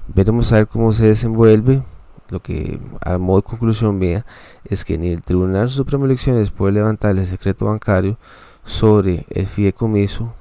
Veremos 0.07 0.51
a 0.51 0.57
ver 0.57 0.67
cómo 0.67 0.91
se 0.93 1.07
desenvuelve 1.07 1.83
lo 2.29 2.41
que 2.41 2.79
a 3.01 3.17
modo 3.17 3.41
de 3.41 3.47
conclusión 3.47 3.97
mía 3.97 4.25
es 4.65 4.85
que 4.85 4.97
ni 4.97 5.09
el 5.09 5.21
Tribunal 5.21 5.69
Supremo 5.69 6.05
de 6.05 6.13
Elecciones 6.13 6.51
puede 6.51 6.73
levantar 6.73 7.17
el 7.17 7.25
secreto 7.27 7.65
bancario 7.65 8.17
sobre 8.65 9.25
el 9.29 9.45
fideicomiso, 9.45 10.33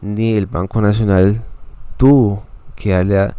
ni 0.00 0.34
el 0.34 0.46
Banco 0.46 0.80
Nacional 0.80 1.42
tuvo 1.96 2.44
que 2.74 2.90
darle 2.90 3.34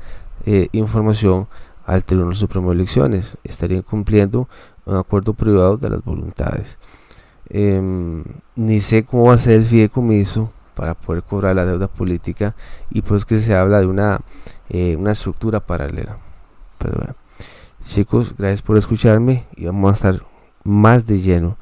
eh, 0.45 0.69
información 0.71 1.47
al 1.85 2.03
Tribunal 2.03 2.35
Supremo 2.35 2.69
de 2.69 2.75
Elecciones. 2.75 3.37
Estarían 3.43 3.81
cumpliendo 3.81 4.47
un 4.85 4.95
acuerdo 4.95 5.33
privado 5.33 5.77
de 5.77 5.89
las 5.89 6.03
voluntades. 6.03 6.79
Em, 7.49 8.23
ni 8.55 8.79
sé 8.79 9.03
cómo 9.03 9.25
va 9.25 9.33
a 9.33 9.37
ser 9.37 9.55
el 9.55 9.65
fideicomiso 9.65 10.51
para 10.73 10.93
poder 10.95 11.23
cobrar 11.23 11.55
la 11.55 11.65
deuda 11.65 11.87
política 11.87 12.55
y 12.89 13.01
pues 13.01 13.25
que 13.25 13.37
se 13.37 13.55
habla 13.55 13.79
de 13.79 13.85
una, 13.85 14.21
eh, 14.69 14.95
una 14.95 15.11
estructura 15.11 15.59
paralela. 15.59 16.17
Pero 16.79 16.95
bueno. 16.97 17.22
Chicos, 17.85 18.33
gracias 18.37 18.61
por 18.61 18.77
escucharme 18.77 19.45
y 19.55 19.65
vamos 19.65 19.91
a 19.91 19.93
estar 19.93 20.25
más 20.63 21.05
de 21.05 21.19
lleno 21.19 21.57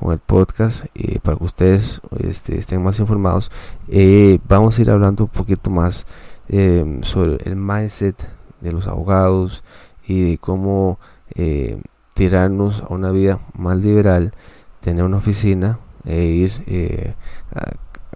con 0.00 0.12
el 0.12 0.18
podcast 0.18 0.86
eh, 0.94 1.20
para 1.22 1.36
que 1.36 1.44
ustedes 1.44 2.00
este, 2.18 2.58
estén 2.58 2.82
más 2.82 2.98
informados. 2.98 3.52
Eh, 3.86 4.40
vamos 4.48 4.78
a 4.78 4.82
ir 4.82 4.90
hablando 4.90 5.24
un 5.24 5.30
poquito 5.30 5.70
más 5.70 6.06
em, 6.48 7.02
sobre 7.02 7.38
el 7.44 7.56
mindset 7.56 8.16
de 8.60 8.72
los 8.72 8.88
abogados 8.88 9.62
y 10.08 10.30
de 10.30 10.38
cómo 10.38 10.98
eh, 11.34 11.80
tirarnos 12.14 12.82
a 12.82 12.92
una 12.92 13.10
vida 13.12 13.40
más 13.54 13.76
liberal, 13.76 14.32
tener 14.80 15.04
una 15.04 15.18
oficina 15.18 15.78
e 16.04 16.24
ir 16.24 17.14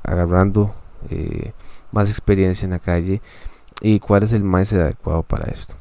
agarrando 0.02 0.74
más 1.92 2.08
experiencia 2.08 2.64
en 2.64 2.72
la 2.72 2.78
calle 2.78 3.20
y 3.80 4.00
cuál 4.00 4.22
es 4.22 4.32
el 4.32 4.42
mindset 4.42 4.80
adecuado 4.80 5.22
para 5.22 5.50
esto. 5.50 5.74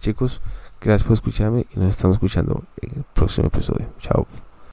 chicos, 0.00 0.40
Gracias 0.80 1.04
por 1.04 1.14
escucharme 1.14 1.66
y 1.74 1.78
nos 1.78 1.90
estamos 1.90 2.16
escuchando 2.16 2.62
en 2.80 2.98
el 2.98 3.04
próximo 3.14 3.48
episodio. 3.48 3.86
Chao. 4.00 4.26